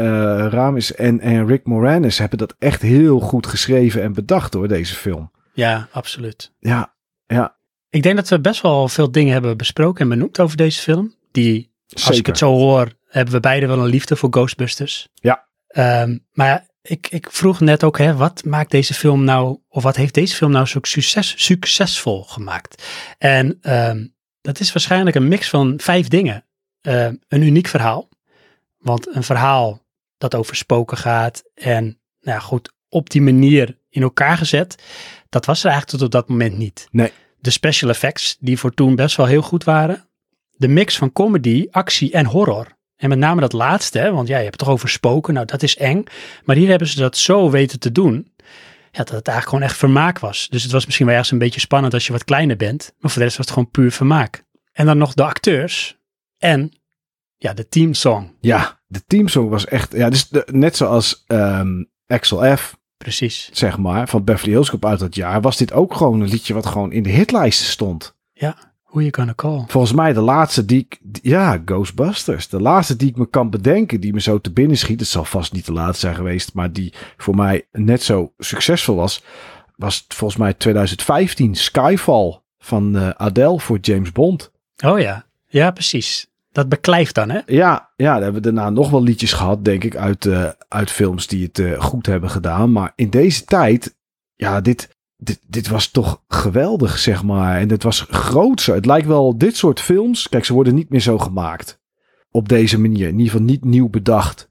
Ramis 0.50 0.94
en, 0.94 1.20
en 1.20 1.46
Rick 1.46 1.66
Moranis 1.66 2.18
hebben 2.18 2.38
dat 2.38 2.54
echt 2.58 2.82
heel 2.82 3.20
goed 3.20 3.46
geschreven 3.46 4.02
en 4.02 4.12
bedacht 4.12 4.52
door 4.52 4.68
deze 4.68 4.94
film. 4.94 5.30
ja 5.52 5.88
absoluut. 5.92 6.52
Ja, 6.58 6.94
ja. 7.26 7.54
Ik 7.90 8.02
denk 8.02 8.16
dat 8.16 8.28
we 8.28 8.40
best 8.40 8.62
wel 8.62 8.88
veel 8.88 9.11
dingen 9.12 9.32
hebben 9.32 9.56
besproken 9.56 10.02
en 10.02 10.08
benoemd 10.08 10.40
over 10.40 10.56
deze 10.56 10.80
film. 10.80 11.14
Die, 11.32 11.73
als 11.94 12.18
ik 12.18 12.26
het 12.26 12.38
zo 12.38 12.50
hoor, 12.50 12.92
hebben 13.08 13.34
we 13.34 13.40
beide 13.40 13.66
wel 13.66 13.78
een 13.78 13.86
liefde 13.86 14.16
voor 14.16 14.28
Ghostbusters. 14.32 15.08
Ja. 15.14 15.46
Ehm, 15.66 16.18
maar 16.32 16.66
ik, 16.82 17.06
ik 17.10 17.30
vroeg 17.30 17.60
net 17.60 17.84
ook, 17.84 17.98
hè, 17.98 18.16
wat 18.16 18.44
maakt 18.44 18.70
deze 18.70 18.94
film 18.94 19.24
nou, 19.24 19.58
of 19.68 19.82
wat 19.82 19.96
heeft 19.96 20.14
deze 20.14 20.36
film 20.36 20.50
nou 20.50 20.66
zo 20.66 20.78
succes, 20.82 21.34
succesvol 21.36 22.22
gemaakt? 22.22 22.82
En 23.18 23.58
ehm, 23.60 24.06
dat 24.40 24.60
is 24.60 24.72
waarschijnlijk 24.72 25.16
een 25.16 25.28
mix 25.28 25.48
van 25.48 25.74
vijf 25.76 26.08
dingen. 26.08 26.44
Ehm, 26.80 27.14
een 27.28 27.42
uniek 27.42 27.66
verhaal. 27.66 28.08
Want 28.78 29.14
een 29.14 29.22
verhaal 29.22 29.82
dat 30.18 30.34
over 30.34 30.56
spoken 30.56 30.96
gaat 30.96 31.42
en 31.54 31.84
nou 32.20 32.38
ja, 32.38 32.38
goed, 32.38 32.72
op 32.88 33.10
die 33.10 33.22
manier 33.22 33.78
in 33.88 34.02
elkaar 34.02 34.36
gezet, 34.36 34.82
dat 35.28 35.46
was 35.46 35.64
er 35.64 35.70
eigenlijk 35.70 35.98
tot 35.98 36.06
op 36.06 36.12
dat 36.12 36.28
moment 36.28 36.56
niet. 36.56 36.88
Nee. 36.90 37.12
De 37.40 37.50
special 37.50 37.90
effects, 37.90 38.36
die 38.40 38.58
voor 38.58 38.74
toen 38.74 38.94
best 38.94 39.16
wel 39.16 39.26
heel 39.26 39.42
goed 39.42 39.64
waren. 39.64 40.08
De 40.56 40.68
mix 40.68 40.96
van 40.99 41.12
comedy, 41.12 41.66
actie 41.70 42.12
en 42.12 42.26
horror. 42.26 42.66
En 42.96 43.08
met 43.08 43.18
name 43.18 43.40
dat 43.40 43.52
laatste, 43.52 43.99
hè, 43.99 44.12
want 44.12 44.28
ja, 44.28 44.37
je 44.37 44.42
hebt 44.42 44.54
het 44.56 44.64
toch 44.64 44.75
over 44.75 44.88
spoken, 44.88 45.34
nou 45.34 45.46
dat 45.46 45.62
is 45.62 45.76
eng. 45.76 46.04
Maar 46.44 46.56
hier 46.56 46.68
hebben 46.68 46.88
ze 46.88 46.99
dat 46.99 47.16
zo 47.16 47.50
weten 47.50 47.78
te 47.80 47.92
doen, 47.92 48.32
ja, 48.90 48.99
dat 49.04 49.08
het 49.08 49.28
eigenlijk 49.28 49.49
gewoon 49.49 49.62
echt 49.64 49.76
vermaak 49.76 50.18
was. 50.18 50.49
Dus 50.50 50.62
het 50.62 50.73
was 50.73 50.84
misschien 50.84 51.06
wel 51.06 51.14
ergens 51.14 51.32
een 51.32 51.38
beetje 51.38 51.61
spannend 51.61 51.94
als 51.94 52.06
je 52.06 52.12
wat 52.12 52.25
kleiner 52.25 52.56
bent, 52.56 52.92
maar 52.99 53.11
voor 53.11 53.18
de 53.20 53.25
rest 53.26 53.37
was 53.37 53.46
het 53.46 53.54
gewoon 53.54 53.70
puur 53.70 53.92
vermaak. 53.92 54.44
En 54.73 54.87
dan 54.87 54.99
nog 54.99 55.14
de 55.14 55.23
acteurs 55.25 55.99
en 56.38 56.73
ja, 57.37 57.54
de 57.54 57.68
teamsong. 57.68 58.32
Ja, 58.40 58.80
de 58.87 59.04
teamsong 59.06 59.49
was 59.49 59.66
echt... 59.66 59.92
Ja, 59.92 60.11
dus 60.11 60.28
de- 60.28 60.49
net 60.52 60.76
zoals 60.76 61.25
ehm 61.26 61.84
Axel 62.06 62.56
F., 62.56 62.76
Precies. 62.96 63.49
zeg 63.52 63.78
maar, 63.78 64.08
van 64.08 64.25
Beverly 64.25 64.52
Hills 64.52 64.70
Cop 64.70 64.84
uit 64.84 64.99
dat 64.99 65.14
jaar... 65.14 65.40
was 65.40 65.56
dit 65.56 65.73
ook 65.73 65.94
gewoon 65.94 66.20
een 66.20 66.28
liedje 66.28 66.54
wat 66.54 66.66
gewoon 66.66 66.92
in 66.92 67.02
de 67.02 67.11
hitlijsten 67.11 67.66
stond. 67.66 68.16
Who 68.94 69.02
you 69.02 69.12
gonna 69.14 69.34
call? 69.34 69.64
Volgens 69.66 69.92
mij 69.92 70.12
de 70.12 70.20
laatste 70.20 70.64
die 70.64 70.78
ik... 70.78 70.98
Ja, 71.22 71.62
Ghostbusters. 71.64 72.48
De 72.48 72.60
laatste 72.60 72.96
die 72.96 73.08
ik 73.08 73.16
me 73.16 73.26
kan 73.26 73.50
bedenken, 73.50 74.00
die 74.00 74.12
me 74.12 74.20
zo 74.20 74.40
te 74.40 74.52
binnen 74.52 74.76
schiet... 74.76 75.00
het 75.00 75.08
zal 75.08 75.24
vast 75.24 75.52
niet 75.52 75.66
de 75.66 75.72
laatste 75.72 76.00
zijn 76.00 76.14
geweest... 76.14 76.54
maar 76.54 76.72
die 76.72 76.92
voor 77.16 77.36
mij 77.36 77.66
net 77.72 78.02
zo 78.02 78.32
succesvol 78.38 78.94
was... 78.94 79.22
was 79.76 80.04
volgens 80.08 80.40
mij 80.40 80.54
2015 80.54 81.54
Skyfall 81.54 82.40
van 82.58 82.96
eh, 82.96 83.08
Adele 83.08 83.60
voor 83.60 83.78
James 83.80 84.12
Bond. 84.12 84.52
Oh 84.84 85.00
ja, 85.00 85.24
ja 85.46 85.70
precies. 85.70 86.26
Dat 86.52 86.68
beklijft 86.68 87.14
dan 87.14 87.30
hè? 87.30 87.40
Ja, 87.46 87.90
ja, 87.96 88.12
daar 88.12 88.22
hebben 88.22 88.42
we 88.42 88.52
daarna 88.52 88.70
nog 88.70 88.90
wel 88.90 89.02
liedjes 89.02 89.32
gehad, 89.32 89.64
denk 89.64 89.84
ik, 89.84 89.96
uit, 89.96 90.26
eh, 90.26 90.48
uit 90.68 90.90
films 90.90 91.26
die 91.26 91.44
het 91.44 91.58
eh, 91.58 91.80
goed 91.80 92.06
hebben 92.06 92.30
gedaan. 92.30 92.72
Maar 92.72 92.92
in 92.96 93.10
deze 93.10 93.44
tijd, 93.44 93.96
ja, 94.34 94.60
dit, 94.60 94.93
dit, 95.16 95.40
dit 95.47 95.68
was 95.68 95.88
toch 95.90 96.23
geweldig, 96.28 96.99
zeg 96.99 97.23
maar. 97.23 97.56
En 97.61 97.71
het 97.71 97.83
was 97.83 98.06
grootser. 98.09 98.75
Het 98.75 98.87
lijkt 98.87 99.06
wel 99.06 99.38
dit 99.38 99.56
soort 99.56 99.80
films. 99.80 100.28
Kijk, 100.28 100.44
ze 100.44 100.52
worden 100.52 100.75
niet 100.75 100.90
meer 100.90 101.00
zo 101.00 101.18
gemaakt. 101.18 101.80
Op 102.31 102.48
deze 102.48 102.81
manier. 102.81 103.09
In 103.09 103.18
ieder 103.18 103.33
geval 103.33 103.46
niet 103.46 103.64
nieuw 103.64 103.88
bedacht. 103.88 104.48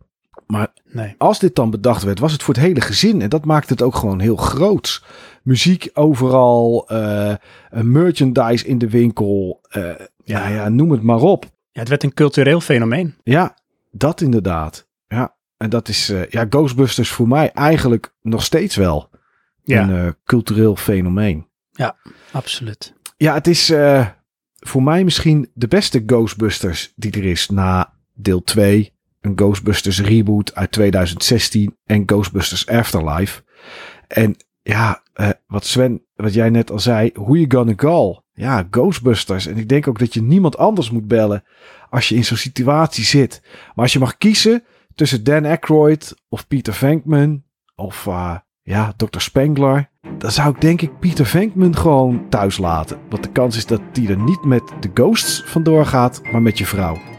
Maar 0.48 0.72
Nee. 0.92 1.16
als 1.18 1.40
dit 1.40 1.56
dan 1.56 1.70
bedacht 1.70 2.04
werd, 2.04 2.20
was 2.20 2.32
het 2.32 2.44
voor 2.44 2.54
het 2.54 2.64
hele 2.64 2.82
gezin. 2.82 3.22
En 3.22 3.30
dat 3.30 3.46
maakt 3.46 3.70
het 3.70 3.82
ook 3.82 3.96
gewoon 3.96 4.20
heel 4.20 4.36
groots. 4.36 5.04
Muziek 5.44 5.90
overal, 5.94 6.86
eh, 6.88 7.34
merchandise 7.72 8.66
in 8.68 8.78
de 8.78 8.90
winkel. 8.90 9.60
eh 9.70 9.90
ja. 10.24 10.48
ja, 10.48 10.70
noem 10.70 10.92
het 10.92 11.02
maar 11.02 11.22
op. 11.22 11.44
Ja, 11.72 11.80
het 11.80 11.90
werd 11.90 12.04
een 12.04 12.14
cultureel 12.14 12.62
fenomeen. 12.62 13.16
Ja, 13.24 13.58
dat 13.92 14.22
inderdaad. 14.22 14.88
Ja, 15.08 15.36
en 15.58 15.70
dat 15.70 15.88
is 15.88 16.10
eh, 16.10 16.28
ja, 16.30 16.46
Ghostbusters 16.50 17.10
voor 17.10 17.28
mij 17.28 17.52
eigenlijk 17.52 18.14
nog 18.22 18.44
steeds 18.44 18.76
wel 18.76 19.10
Ja, 19.64 19.84
een 19.84 20.06
eh, 20.06 20.12
cultureel 20.26 20.76
fenomeen. 20.76 21.48
absoluut. 22.32 22.94
Ja, 23.18 23.34
het 23.34 23.48
is 23.48 23.70
eh, 23.70 24.08
voor 24.60 24.84
mij 24.84 25.04
misschien 25.04 25.50
de 25.54 25.68
beste 25.68 26.04
Ghostbusters 26.06 26.94
die 26.96 27.12
er 27.12 27.26
is 27.26 27.50
na 27.50 27.94
deel 28.14 28.44
2, 28.44 28.94
een 29.22 29.34
Ghostbusters 29.36 30.02
reboot 30.02 30.56
uit 30.56 30.72
2016 30.72 31.78
en 31.86 32.04
Ghostbusters 32.06 32.68
Afterlife. 32.68 33.44
En 34.08 34.36
ja, 34.62 35.04
eh, 35.14 35.30
wat 35.48 35.66
Sven, 35.66 36.06
wat 36.16 36.34
jij 36.34 36.50
net 36.50 36.72
al 36.72 36.80
zei, 36.80 37.10
who 37.14 37.36
you 37.36 37.46
gonna 37.48 37.76
call? 37.76 38.22
Ja, 38.34 38.68
Ghostbusters. 38.72 39.46
En 39.46 39.58
ik 39.58 39.70
denk 39.70 39.88
ook 39.88 40.00
dat 40.00 40.14
je 40.14 40.22
niemand 40.22 40.58
anders 40.58 40.92
moet 40.92 41.08
bellen 41.08 41.44
als 41.90 42.10
je 42.10 42.16
in 42.16 42.26
zo'n 42.26 42.38
situatie 42.38 43.04
zit. 43.04 43.42
Maar 43.44 43.72
als 43.76 43.94
je 43.94 44.00
mag 44.00 44.18
kiezen 44.18 44.64
tussen 44.96 45.24
Dan 45.24 45.46
Aykroyd 45.46 46.16
of 46.30 46.48
Peter 46.48 46.74
Venkman 46.74 47.44
of 47.76 48.08
eh, 48.08 48.36
ja, 48.64 48.94
Dr. 48.98 49.20
Spengler, 49.20 49.90
dan 50.18 50.32
zou 50.32 50.50
ik 50.50 50.62
denk 50.62 50.82
ik 50.82 51.00
Peter 51.00 51.26
Venkman 51.26 51.76
gewoon 51.76 52.30
thuis 52.30 52.58
laten. 52.58 52.98
Want 53.10 53.24
de 53.24 53.32
kans 53.32 53.58
is 53.58 53.66
dat 53.66 53.82
die 53.92 54.10
er 54.10 54.18
niet 54.18 54.44
met 54.46 54.64
de 54.80 54.90
ghosts 54.94 55.44
vandoor 55.46 55.86
gaat, 55.86 56.22
maar 56.32 56.42
met 56.42 56.58
je 56.58 56.66
vrouw. 56.66 57.13